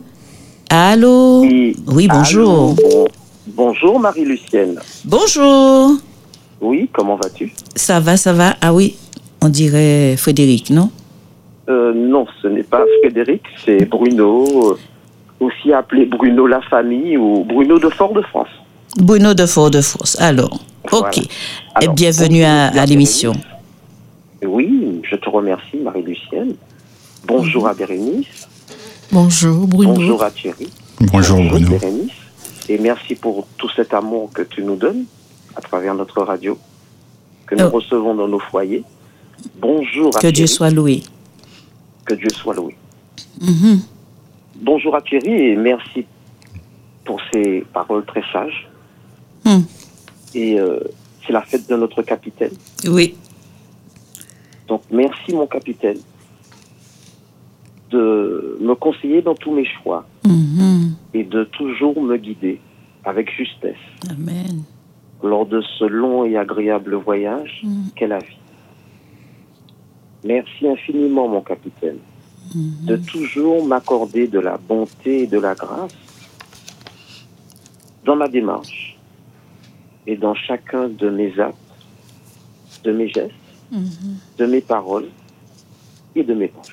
[0.70, 1.42] Allô?
[1.42, 2.76] Oui, bonjour.
[2.78, 3.08] Allô,
[3.54, 4.78] bonjour Marie-Lucienne.
[5.04, 5.92] Bonjour.
[6.60, 7.52] Oui, comment vas-tu?
[7.74, 8.56] Ça va, ça va.
[8.60, 8.96] Ah oui,
[9.40, 10.90] on dirait Frédéric, non?
[11.68, 14.78] Euh, Non, ce n'est pas Frédéric, c'est Bruno, euh,
[15.40, 18.48] aussi appelé Bruno La Famille ou Bruno de Fort-de-France.
[18.96, 20.16] Bruno de Fort-de-France.
[20.20, 20.58] Alors,
[20.90, 21.18] ok.
[21.82, 23.32] Et bienvenue à, à l'émission.
[24.44, 26.54] Oui, je te remercie Marie-Lucienne.
[27.26, 28.48] Bonjour à Bérénice.
[29.12, 29.94] Bonjour Bruno.
[29.94, 30.68] Bonjour à Thierry.
[31.00, 31.70] Bonjour Bruno.
[31.70, 32.10] Bérénice.
[32.68, 35.04] Et merci pour tout cet amour que tu nous donnes
[35.56, 36.58] à travers notre radio,
[37.46, 37.70] que nous Oh.
[37.70, 38.84] recevons dans nos foyers.
[39.58, 41.02] Bonjour à Que Dieu soit loué.
[42.04, 42.76] Que Dieu soit loué.
[43.40, 43.80] Mhm.
[44.60, 46.04] Bonjour à Thierry et merci
[47.04, 48.68] pour ces paroles très sages.
[49.44, 49.60] Hmm.
[50.34, 50.80] Et euh,
[51.24, 52.52] c'est la fête de notre capitaine.
[52.86, 53.14] Oui.
[54.66, 55.98] Donc merci mon capitaine
[57.90, 60.04] de me conseiller dans tous mes choix.
[61.14, 62.60] Et de toujours me guider
[63.04, 63.76] avec justesse
[64.10, 64.62] Amen.
[65.22, 67.62] lors de ce long et agréable voyage
[67.96, 68.36] qu'est la vie.
[70.24, 71.98] Merci infiniment mon capitaine
[72.54, 75.94] de toujours m'accorder de la bonté et de la grâce
[78.04, 78.98] dans ma démarche
[80.06, 81.56] et dans chacun de mes actes,
[82.84, 83.34] de mes gestes,
[84.38, 85.08] de mes paroles
[86.14, 86.72] et de mes pensées.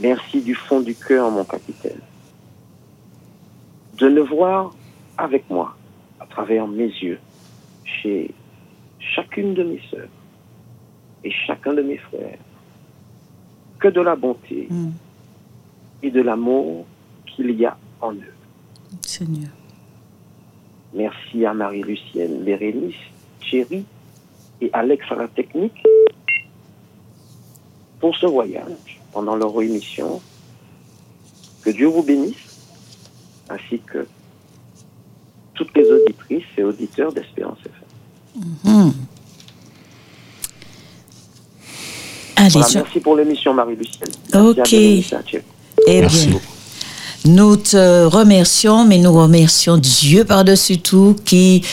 [0.00, 2.00] Merci du fond du cœur, mon capitaine,
[3.98, 4.74] de ne voir
[5.16, 5.76] avec moi,
[6.20, 7.18] à travers mes yeux,
[7.84, 8.30] chez
[8.98, 10.08] chacune de mes sœurs
[11.24, 12.38] et chacun de mes frères,
[13.80, 14.68] que de la bonté
[16.02, 16.86] et de l'amour
[17.26, 18.34] qu'il y a en eux.
[19.02, 19.50] Seigneur.
[20.94, 22.94] Merci à Marie-Lucienne, Bérénice,
[23.40, 23.84] Thierry
[24.60, 25.84] et Alex à la technique
[28.00, 30.20] pour ce voyage pendant leur émission.
[31.62, 32.47] Que Dieu vous bénisse,
[33.50, 34.06] ainsi que
[35.54, 38.92] toutes les auditrices et auditeurs d'Espérance FM.
[42.36, 44.10] Allez, Voilà, je- merci pour l'émission, Marie-Lucienne.
[44.32, 45.42] Merci à Ok.
[45.86, 46.40] Eh bien,
[47.24, 51.64] nous te remercions, mais nous remercions Dieu par-dessus tout qui,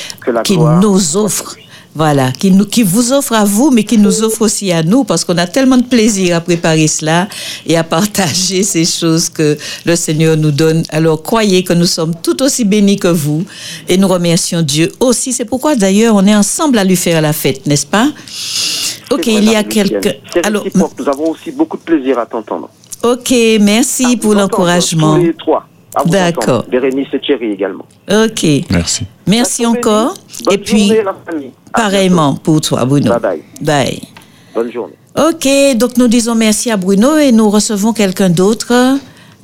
[0.43, 1.55] qui nous offre.
[1.97, 5.05] Voilà, qui, nous, qui vous offre à vous, mais qui nous offre aussi à nous,
[5.05, 7.29] parce qu'on a tellement de plaisir à préparer cela
[7.65, 10.83] et à partager ces choses que le Seigneur nous donne.
[10.89, 13.45] Alors croyez que nous sommes tout aussi bénis que vous
[13.87, 15.31] et nous remercions Dieu aussi.
[15.31, 18.09] C'est pourquoi d'ailleurs on est ensemble à lui faire la fête, n'est-ce pas?
[19.09, 20.17] Ok, il y a quelques...
[20.43, 20.65] Alors.
[20.75, 22.69] Nous avons aussi beaucoup de plaisir à t'entendre.
[23.03, 25.17] ok, merci pour l'encouragement.
[26.05, 26.65] D'accord.
[26.69, 27.85] Bérénice et Thierry également.
[28.11, 28.45] Ok.
[28.69, 29.05] Merci.
[29.27, 30.13] Merci encore.
[30.43, 31.51] Bonne Et puis, journée, la famille.
[31.73, 33.11] À pareillement pour toi, Bruno.
[33.11, 33.43] Bye bye.
[33.61, 34.01] Bye.
[34.53, 34.95] Bonne journée.
[35.17, 38.73] Ok, donc nous disons merci à Bruno et nous recevons quelqu'un d'autre.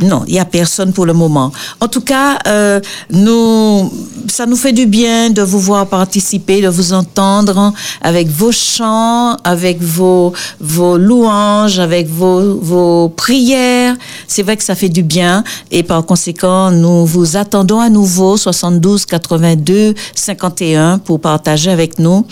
[0.02, 1.52] Non, il n'y a personne pour le moment.
[1.80, 2.80] En tout cas, euh,
[3.12, 3.92] nous,
[4.28, 9.36] ça nous fait du bien de vous voir participer, de vous entendre avec vos chants,
[9.44, 13.96] avec vos, vos louanges, avec vos, vos prières.
[14.28, 18.38] C'est vrai que ça fait du bien et par conséquent, nous vous attendons à nouveau
[18.38, 22.26] 72 82 51 pour partager avec nous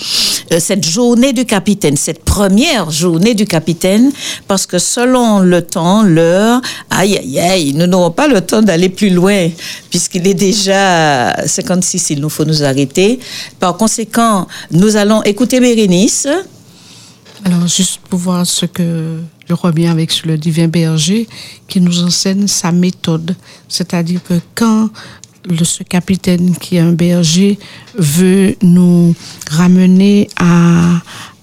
[0.51, 4.11] euh, cette journée du capitaine, cette première journée du capitaine,
[4.47, 8.89] parce que selon le temps, l'heure, aïe aïe aïe, nous n'aurons pas le temps d'aller
[8.89, 9.49] plus loin,
[9.89, 13.19] puisqu'il est déjà 56, il nous faut nous arrêter.
[13.59, 16.27] Par conséquent, nous allons écouter Bérénice.
[17.45, 21.27] Alors, juste pour voir ce que je reviens avec le divin berger
[21.67, 23.35] qui nous enseigne sa méthode.
[23.67, 24.89] C'est-à-dire que quand
[25.45, 27.57] le, ce capitaine qui est un berger
[27.97, 29.15] veut nous
[29.49, 31.01] ramener à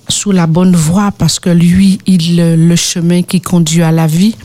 [0.08, 4.36] sous la bonne voie parce que lui, il le chemin qui conduit à la vie.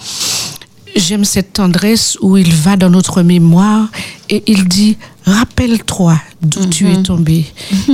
[0.96, 3.88] J'aime cette tendresse où il va dans notre mémoire
[4.30, 7.46] et il dit rappelle-toi d'où tu es tombé.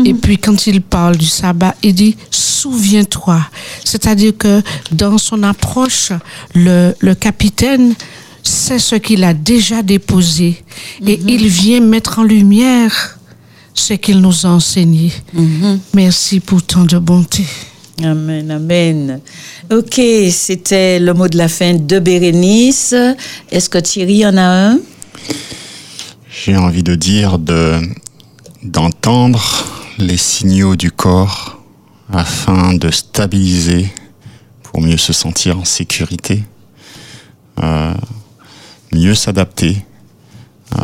[0.06, 3.40] Et puis quand il parle du sabbat, il dit souviens-toi.
[3.84, 6.12] C'est-à-dire que dans son approche,
[6.56, 7.94] le, le capitaine
[8.44, 10.64] sait ce qu'il a déjà déposé
[11.06, 13.20] et il vient mettre en lumière
[13.74, 15.12] ce qu'il nous a enseigné.
[15.94, 17.46] Merci pour tant de bonté.
[18.04, 19.22] Amen, amen.
[19.72, 20.00] Ok,
[20.32, 22.94] c'était le mot de la fin de Bérénice.
[23.52, 24.80] Est-ce que Thierry en a un?
[26.30, 27.82] J'ai envie de dire de
[28.62, 29.66] d'entendre
[29.98, 31.60] les signaux du corps
[32.14, 33.92] afin de stabiliser
[34.62, 36.44] pour mieux se sentir en sécurité,
[37.64, 37.94] euh,
[38.92, 39.78] mieux s'adapter.
[40.78, 40.84] Euh,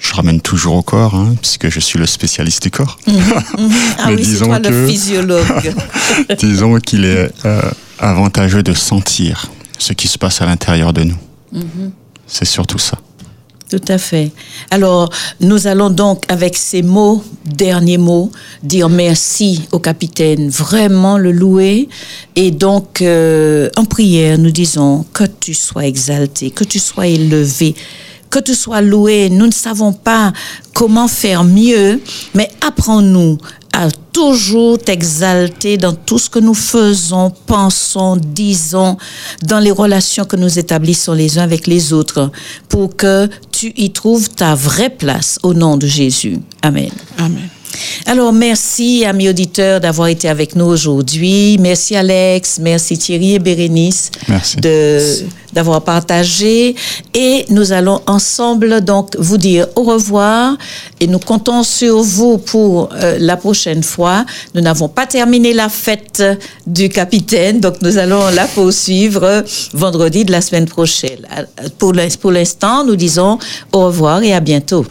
[0.00, 2.98] je ramène toujours au corps, hein, puisque je suis le spécialiste du corps.
[3.06, 3.70] Mhm, mhm.
[3.98, 5.74] Ah Mais oui, c'est disons toi le que- physiologue.
[6.38, 7.62] Disons qu'il est euh,
[7.98, 11.18] avantageux de sentir ce qui se passe à l'intérieur de nous.
[11.52, 11.92] Mhm.
[12.26, 12.98] C'est surtout ça.
[13.70, 14.32] Tout à fait.
[14.72, 18.32] Alors, nous allons donc, avec ces mots, derniers mots,
[18.64, 21.88] dire merci au capitaine, vraiment le louer.
[22.34, 27.76] Et donc, euh, en prière, nous disons que tu sois exalté, que tu sois élevé,
[28.30, 29.28] que tu sois loué.
[29.30, 30.32] Nous ne savons pas
[30.74, 32.00] comment faire mieux,
[32.34, 33.38] mais apprends-nous
[33.72, 38.96] à toujours t'exalter dans tout ce que nous faisons, pensons, disons,
[39.42, 42.30] dans les relations que nous établissons les uns avec les autres,
[42.68, 46.38] pour que tu y trouves ta vraie place au nom de Jésus.
[46.62, 46.90] Amen.
[47.18, 47.48] Amen.
[48.06, 51.58] Alors, merci, amis auditeurs, d'avoir été avec nous aujourd'hui.
[51.58, 52.58] Merci, Alex.
[52.60, 54.10] Merci, Thierry et Bérénice.
[54.28, 54.56] Merci.
[55.52, 56.76] D'avoir partagé.
[57.12, 60.56] Et nous allons ensemble, donc, vous dire au revoir.
[61.00, 64.24] Et nous comptons sur vous pour euh, la prochaine fois.
[64.54, 66.22] Nous n'avons pas terminé la fête
[66.66, 71.26] du capitaine, donc nous allons la poursuivre vendredi de la semaine prochaine.
[71.36, 73.38] Euh, pour l'instant, nous disons
[73.72, 74.84] au revoir et à bientôt.